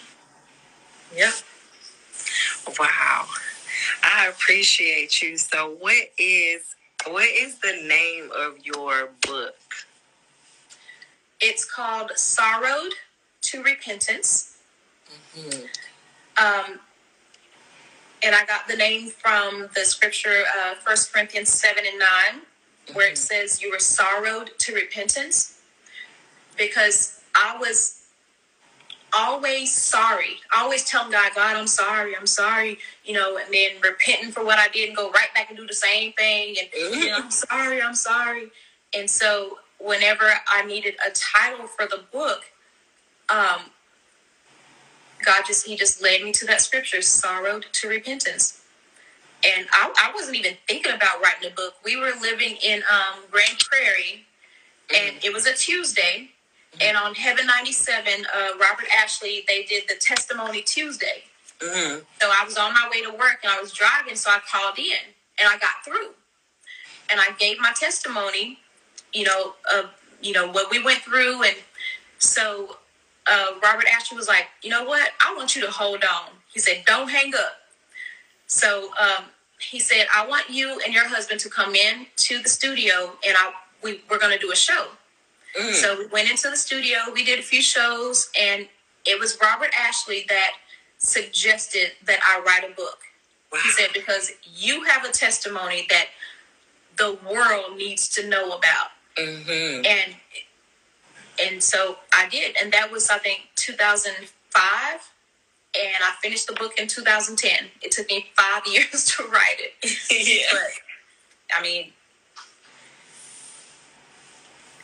Yep. 1.16 1.32
Wow. 2.78 3.26
I 4.02 4.28
appreciate 4.28 5.22
you. 5.22 5.36
So 5.38 5.76
what 5.80 6.10
is 6.18 6.74
what 7.06 7.28
is 7.28 7.58
the 7.58 7.82
name 7.86 8.30
of 8.36 8.58
your 8.64 9.10
book? 9.26 9.56
It's 11.40 11.64
called 11.64 12.10
Sorrowed 12.16 12.92
to 13.42 13.62
Repentance. 13.62 14.58
Hmm. 15.36 15.64
Um, 16.44 16.80
and 18.22 18.34
I 18.34 18.44
got 18.46 18.66
the 18.68 18.76
name 18.76 19.08
from 19.08 19.68
the 19.74 19.82
scripture, 19.82 20.44
uh, 20.56 20.74
1 20.84 20.96
Corinthians 21.12 21.50
7 21.50 21.84
and 21.86 21.98
9, 21.98 22.42
where 22.94 23.10
it 23.10 23.18
says, 23.18 23.62
You 23.62 23.70
were 23.70 23.78
sorrowed 23.78 24.50
to 24.58 24.74
repentance. 24.74 25.60
Because 26.56 27.20
I 27.34 27.56
was 27.58 28.02
always 29.14 29.74
sorry. 29.74 30.36
I 30.54 30.62
always 30.62 30.84
telling 30.84 31.12
God, 31.12 31.32
God, 31.34 31.56
I'm 31.56 31.66
sorry, 31.66 32.16
I'm 32.16 32.26
sorry, 32.26 32.78
you 33.04 33.14
know, 33.14 33.38
and 33.38 33.52
then 33.52 33.80
repenting 33.82 34.32
for 34.32 34.44
what 34.44 34.58
I 34.58 34.68
did 34.68 34.88
and 34.88 34.96
go 34.96 35.10
right 35.10 35.32
back 35.34 35.48
and 35.48 35.58
do 35.58 35.66
the 35.66 35.74
same 35.74 36.12
thing. 36.12 36.56
And, 36.60 36.68
you 37.00 37.06
know, 37.10 37.18
I'm 37.18 37.30
sorry, 37.30 37.80
I'm 37.80 37.94
sorry. 37.94 38.48
And 38.96 39.08
so 39.08 39.58
whenever 39.78 40.24
I 40.46 40.64
needed 40.66 40.96
a 41.06 41.10
title 41.10 41.66
for 41.66 41.86
the 41.86 42.02
book, 42.12 42.42
um, 43.28 43.70
God 45.24 45.44
just 45.46 45.66
he 45.66 45.76
just 45.76 46.02
led 46.02 46.22
me 46.22 46.32
to 46.32 46.46
that 46.46 46.60
scripture, 46.60 47.02
sorrowed 47.02 47.66
to 47.72 47.88
repentance. 47.88 48.62
And 49.44 49.66
I, 49.72 49.92
I 50.02 50.12
wasn't 50.14 50.36
even 50.36 50.54
thinking 50.66 50.92
about 50.92 51.22
writing 51.22 51.50
a 51.50 51.54
book. 51.54 51.74
We 51.84 51.96
were 51.96 52.12
living 52.20 52.56
in 52.62 52.82
um, 52.90 53.22
Grand 53.30 53.58
Prairie, 53.60 54.26
and 54.94 55.16
it 55.24 55.32
was 55.32 55.46
a 55.46 55.54
Tuesday. 55.54 56.30
And 56.80 56.96
on 56.96 57.14
Heaven 57.14 57.46
97, 57.46 58.26
uh, 58.34 58.48
Robert 58.60 58.86
Ashley, 58.96 59.44
they 59.48 59.64
did 59.64 59.84
the 59.88 59.94
Testimony 59.94 60.62
Tuesday. 60.62 61.24
Mm-hmm. 61.60 62.00
So 62.20 62.28
I 62.28 62.44
was 62.44 62.56
on 62.56 62.72
my 62.72 62.88
way 62.90 63.02
to 63.02 63.10
work 63.10 63.38
and 63.42 63.52
I 63.52 63.60
was 63.60 63.72
driving, 63.72 64.14
so 64.14 64.30
I 64.30 64.38
called 64.50 64.78
in 64.78 65.14
and 65.40 65.48
I 65.48 65.58
got 65.58 65.84
through. 65.84 66.10
And 67.10 67.20
I 67.20 67.32
gave 67.38 67.58
my 67.58 67.72
testimony, 67.74 68.58
you 69.12 69.24
know, 69.24 69.54
of 69.74 69.86
you 70.20 70.32
know 70.32 70.50
what 70.50 70.70
we 70.70 70.82
went 70.82 71.00
through, 71.00 71.42
and 71.42 71.56
so 72.18 72.76
uh, 73.30 73.46
Robert 73.62 73.86
Ashley 73.94 74.16
was 74.16 74.28
like, 74.28 74.46
you 74.62 74.70
know 74.70 74.84
what, 74.84 75.10
I 75.20 75.34
want 75.36 75.54
you 75.54 75.62
to 75.62 75.70
hold 75.70 76.02
on. 76.04 76.30
He 76.52 76.60
said, 76.60 76.82
don't 76.86 77.08
hang 77.08 77.34
up. 77.34 77.56
So 78.46 78.90
um, 78.98 79.24
he 79.60 79.78
said, 79.78 80.06
I 80.14 80.26
want 80.26 80.48
you 80.48 80.80
and 80.84 80.94
your 80.94 81.06
husband 81.06 81.40
to 81.40 81.50
come 81.50 81.74
in 81.74 82.06
to 82.16 82.42
the 82.42 82.48
studio, 82.48 83.12
and 83.26 83.36
I 83.36 83.52
we 83.82 84.02
we're 84.10 84.18
going 84.18 84.32
to 84.32 84.38
do 84.38 84.50
a 84.52 84.56
show. 84.56 84.88
Mm. 85.58 85.72
So 85.72 85.98
we 85.98 86.06
went 86.06 86.30
into 86.30 86.50
the 86.50 86.56
studio, 86.56 86.98
we 87.12 87.24
did 87.24 87.38
a 87.38 87.42
few 87.42 87.62
shows, 87.62 88.30
and 88.38 88.68
it 89.06 89.18
was 89.18 89.38
Robert 89.40 89.70
Ashley 89.78 90.24
that 90.28 90.52
suggested 90.98 91.92
that 92.04 92.18
I 92.26 92.42
write 92.44 92.70
a 92.70 92.74
book. 92.74 92.98
wow. 93.52 93.60
He 93.62 93.70
said, 93.70 93.90
because 93.94 94.32
you 94.44 94.84
have 94.84 95.04
a 95.04 95.12
testimony 95.12 95.86
that 95.90 96.06
the 96.96 97.18
world 97.30 97.76
needs 97.76 98.08
to 98.10 98.28
know 98.28 98.48
about. 98.48 98.88
Mm-hmm. 99.16 99.86
And 99.86 100.14
and 101.40 101.62
so 101.62 101.98
I 102.12 102.28
did. 102.28 102.56
And 102.60 102.72
that 102.72 102.90
was 102.90 103.10
I 103.10 103.18
think 103.18 103.48
2005. 103.56 105.12
And 105.78 106.02
I 106.02 106.12
finished 106.22 106.46
the 106.46 106.54
book 106.54 106.78
in 106.78 106.88
2010. 106.88 107.68
It 107.82 107.92
took 107.92 108.08
me 108.08 108.26
five 108.36 108.62
years 108.72 109.04
to 109.16 109.24
write 109.24 109.58
it. 109.58 109.72
yeah. 110.10 110.46
But 110.50 111.58
I 111.58 111.62
mean 111.62 111.92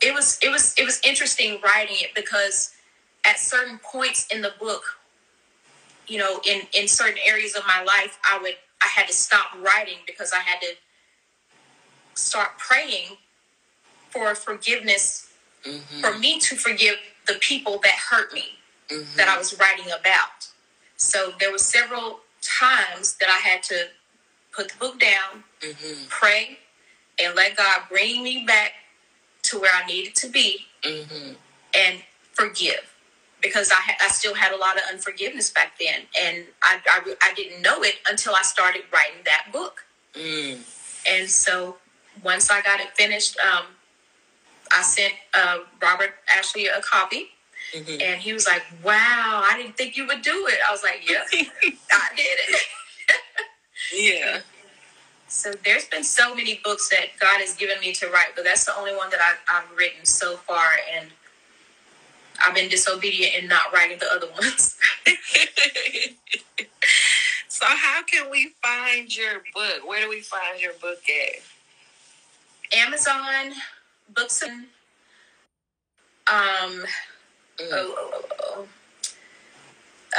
it 0.05 0.13
was 0.13 0.39
it 0.43 0.51
was 0.51 0.75
it 0.79 0.85
was 0.85 1.01
interesting 1.05 1.61
writing 1.65 1.97
it 2.01 2.15
because 2.15 2.75
at 3.25 3.39
certain 3.39 3.79
points 3.79 4.27
in 4.31 4.43
the 4.43 4.53
book, 4.61 4.83
you 6.07 6.19
know, 6.19 6.41
in 6.47 6.63
in 6.75 6.87
certain 6.87 7.19
areas 7.25 7.55
of 7.55 7.63
my 7.67 7.83
life, 7.83 8.19
I 8.25 8.39
would 8.43 8.57
I 8.83 8.87
had 8.87 9.07
to 9.07 9.15
stop 9.15 9.47
writing 9.63 9.99
because 10.07 10.33
I 10.33 10.41
had 10.41 10.61
to 10.61 10.75
start 12.15 12.59
praying 12.59 13.17
for 14.11 14.35
forgiveness 14.35 15.31
Mm-hmm. 15.65 16.01
for 16.01 16.19
me 16.19 16.39
to 16.41 16.57
forgive 16.57 16.97
the 17.27 17.35
people 17.41 17.79
that 17.83 17.95
hurt 18.11 18.33
me 18.33 18.45
Mm-hmm. 18.91 19.17
that 19.17 19.29
I 19.29 19.39
was 19.39 19.59
writing 19.59 19.87
about. 19.87 20.49
So 20.99 21.33
there 21.41 21.51
were 21.51 21.57
several 21.59 22.21
times 22.43 23.15
that 23.17 23.31
I 23.31 23.39
had 23.49 23.63
to 23.65 23.87
put 24.53 24.69
the 24.69 24.77
book 24.79 25.01
down, 25.01 25.43
Mm-hmm. 25.63 26.05
pray, 26.11 26.59
and 27.23 27.35
let 27.35 27.57
God 27.57 27.83
bring 27.89 28.23
me 28.23 28.45
back 28.47 28.73
to 29.45 29.59
where 29.59 29.73
I 29.75 29.87
needed 29.87 30.15
to 30.17 30.29
be 30.29 30.67
Mm-hmm. 30.85 31.33
and 31.75 31.99
forgive. 32.33 32.95
Because 33.41 33.71
I, 33.71 33.77
ha- 33.77 33.97
I 34.03 34.09
still 34.09 34.35
had 34.35 34.53
a 34.53 34.57
lot 34.57 34.77
of 34.77 34.83
unforgiveness 34.91 35.51
back 35.51 35.79
then, 35.79 36.01
and 36.19 36.45
I, 36.63 36.79
I, 36.87 37.15
I 37.23 37.35
didn't 37.35 37.63
know 37.63 37.83
it 37.83 37.97
until 38.09 38.35
I 38.35 38.43
started 38.43 38.83
writing 38.93 39.23
that 39.25 39.47
book. 39.53 39.85
Mm. 40.15 40.59
And 41.11 41.29
so 41.29 41.77
once 42.23 42.51
I 42.51 42.61
got 42.63 42.81
it 42.81 42.89
finished, 42.97 43.37
um, 43.39 43.65
I 44.75 44.83
sent 44.83 45.15
uh, 45.33 45.59
Robert 45.81 46.15
Ashley 46.29 46.67
a 46.67 46.81
copy, 46.83 47.31
Mm-hmm. 47.75 48.01
and 48.01 48.21
he 48.21 48.33
was 48.33 48.47
like, 48.47 48.63
"Wow, 48.85 49.43
I 49.51 49.57
didn't 49.57 49.77
think 49.77 49.97
you 49.97 50.07
would 50.07 50.23
do 50.23 50.47
it." 50.49 50.59
I 50.69 50.71
was 50.71 50.85
like, 50.85 51.09
"Yeah, 51.09 51.25
I 51.93 52.09
did 52.15 52.39
it." 52.49 52.63
Yeah. 53.93 54.41
so 55.29 55.53
there's 55.65 55.87
been 55.87 56.05
so 56.05 56.35
many 56.37 56.61
books 56.63 56.89
that 56.91 57.07
God 57.19 57.41
has 57.41 57.55
given 57.57 57.81
me 57.81 57.93
to 57.95 58.07
write, 58.11 58.37
but 58.37 58.45
that's 58.45 58.65
the 58.65 58.77
only 58.77 58.95
one 58.95 59.11
that 59.11 59.21
I've, 59.21 59.39
I've 59.65 59.77
written 59.77 60.05
so 60.05 60.37
far, 60.37 60.67
and 60.95 61.09
I've 62.45 62.55
been 62.55 62.69
disobedient 62.69 63.35
in 63.43 63.49
not 63.49 63.73
writing 63.73 63.99
the 63.99 64.07
other 64.13 64.31
ones. 64.31 64.77
so 67.49 67.67
how 67.67 68.03
can 68.05 68.31
we 68.31 68.53
find 68.63 69.17
your 69.17 69.43
book? 69.53 69.87
Where 69.87 70.03
do 70.03 70.09
we 70.09 70.21
find 70.21 70.61
your 70.61 70.75
book 70.75 70.99
at? 71.09 71.41
Amazon, 72.79 73.53
Books 74.13 74.43
and 74.43 74.67
um, 76.31 76.85
Mm. 77.61 77.69
oh, 77.73 77.95
oh, 77.99 78.23
oh, 78.41 78.67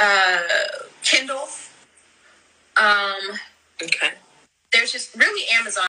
uh, 0.00 0.84
Kindle. 1.02 1.48
Um, 2.76 3.38
Okay. 3.82 4.12
there's 4.72 4.92
just 4.92 5.14
really 5.16 5.46
Amazon. 5.58 5.86